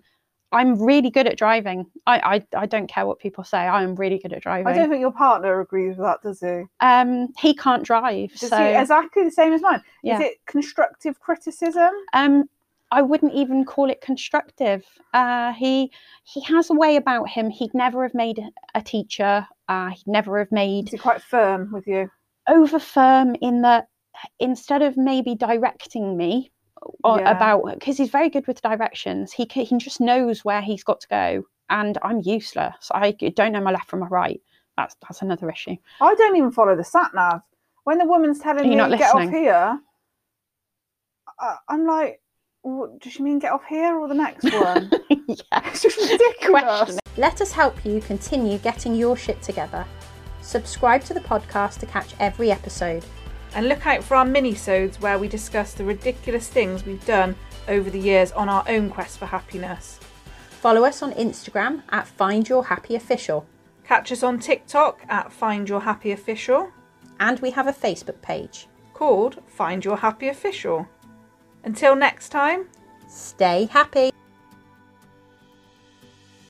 I'm 0.54 0.80
really 0.80 1.10
good 1.10 1.26
at 1.26 1.36
driving. 1.36 1.86
I, 2.06 2.44
I 2.54 2.62
I 2.62 2.66
don't 2.66 2.86
care 2.86 3.06
what 3.06 3.18
people 3.18 3.44
say. 3.44 3.58
I 3.58 3.82
am 3.82 3.94
really 3.96 4.18
good 4.18 4.32
at 4.32 4.42
driving. 4.42 4.66
I 4.68 4.76
don't 4.76 4.88
think 4.88 5.00
your 5.00 5.12
partner 5.12 5.60
agrees 5.60 5.96
with 5.96 6.06
that, 6.06 6.22
does 6.22 6.40
he? 6.40 6.62
um 6.80 7.28
he 7.38 7.54
can't 7.54 7.82
drive. 7.82 8.30
Does 8.38 8.50
so 8.50 8.56
he 8.56 8.72
exactly 8.74 9.24
the 9.24 9.30
same 9.30 9.52
as 9.52 9.60
mine? 9.62 9.82
yeah. 10.02 10.14
Is 10.16 10.20
it 10.20 10.34
constructive 10.46 11.20
criticism? 11.20 11.90
um 12.12 12.44
I 12.90 13.02
wouldn't 13.02 13.34
even 13.34 13.64
call 13.64 13.90
it 13.90 14.00
constructive. 14.00 14.84
Uh 15.12 15.52
he 15.52 15.90
he 16.24 16.40
has 16.42 16.70
a 16.70 16.74
way 16.74 16.96
about 16.96 17.28
him. 17.28 17.50
He'd 17.50 17.74
never 17.74 18.02
have 18.02 18.14
made 18.14 18.40
a 18.74 18.82
teacher. 18.82 19.46
Uh 19.68 19.90
he'd 19.90 20.06
never 20.06 20.38
have 20.38 20.52
made 20.52 20.86
Is 20.88 20.92
he 20.92 20.98
quite 20.98 21.22
firm 21.22 21.72
with 21.72 21.86
you? 21.86 22.10
over 22.48 22.78
firm 22.78 23.34
in 23.40 23.62
that 23.62 23.88
instead 24.38 24.82
of 24.82 24.96
maybe 24.96 25.34
directing 25.34 26.16
me 26.16 26.52
Yeah. 27.04 27.30
about 27.30 27.64
because 27.74 27.96
he's 27.96 28.10
very 28.10 28.28
good 28.28 28.46
with 28.46 28.60
directions 28.62 29.32
he 29.32 29.46
can, 29.46 29.64
he 29.64 29.76
just 29.78 30.00
knows 30.00 30.44
where 30.44 30.60
he's 30.62 30.84
got 30.84 31.00
to 31.00 31.08
go 31.08 31.44
and 31.70 31.98
i'm 32.02 32.20
useless 32.20 32.90
i 32.92 33.12
don't 33.12 33.52
know 33.52 33.60
my 33.60 33.70
left 33.72 33.88
from 33.88 34.00
my 34.00 34.06
right 34.08 34.40
that's 34.76 34.96
that's 35.02 35.22
another 35.22 35.50
issue 35.50 35.76
I 36.00 36.14
don't 36.14 36.36
even 36.36 36.50
follow 36.50 36.76
the 36.76 36.84
sat 36.84 37.14
nav. 37.14 37.42
When 37.84 37.98
the 37.98 38.06
woman's 38.06 38.40
telling 38.40 38.68
me 38.68 38.74
not 38.74 38.90
get 38.98 39.14
off 39.14 39.30
here, 39.30 39.78
I, 41.38 41.56
I'm 41.68 41.86
like, 41.86 42.20
what, 42.62 42.98
does 43.00 43.12
she 43.12 43.22
mean 43.22 43.38
get 43.38 43.52
off 43.52 43.64
here 43.68 43.96
or 43.98 44.08
the 44.08 44.14
next 44.14 44.44
one? 44.52 44.90
yeah 45.28 45.60
it's 45.70 45.82
just 45.82 45.98
ridiculous. 45.98 46.98
Let 47.16 47.40
us 47.40 47.52
help 47.52 47.84
you 47.84 48.00
continue 48.00 48.58
getting 48.58 48.94
your 48.94 49.16
shit 49.16 49.40
together. 49.42 49.84
Subscribe 50.40 51.04
to 51.04 51.14
the 51.14 51.20
podcast 51.20 51.78
to 51.80 51.86
catch 51.86 52.14
every 52.18 52.50
episode. 52.50 53.04
And 53.54 53.68
look 53.68 53.86
out 53.86 54.02
for 54.02 54.16
our 54.16 54.24
mini-sodes 54.24 55.00
where 55.00 55.18
we 55.18 55.28
discuss 55.28 55.74
the 55.74 55.84
ridiculous 55.84 56.48
things 56.48 56.84
we've 56.84 57.04
done 57.06 57.36
over 57.68 57.88
the 57.88 57.98
years 57.98 58.32
on 58.32 58.48
our 58.48 58.64
own 58.68 58.90
quest 58.90 59.18
for 59.18 59.26
happiness. 59.26 60.00
Follow 60.60 60.84
us 60.84 61.02
on 61.02 61.12
Instagram 61.12 61.82
at 61.90 62.06
Find 62.06 62.48
Your 62.48 62.64
Happy 62.64 62.94
Official, 62.94 63.46
Catch 63.84 64.12
us 64.12 64.22
on 64.22 64.38
TikTok 64.38 65.02
at 65.08 65.30
Find 65.30 65.68
Your 65.68 65.80
Happy 65.80 66.12
Official, 66.12 66.70
and 67.20 67.38
we 67.40 67.50
have 67.50 67.66
a 67.66 67.72
Facebook 67.72 68.20
page. 68.22 68.66
called 68.94 69.42
Find 69.46 69.84
Your 69.84 69.96
Happy 69.96 70.28
Official. 70.28 70.86
Until 71.64 71.96
next 71.96 72.30
time. 72.30 72.68
Stay 73.08 73.66
happy! 73.66 74.23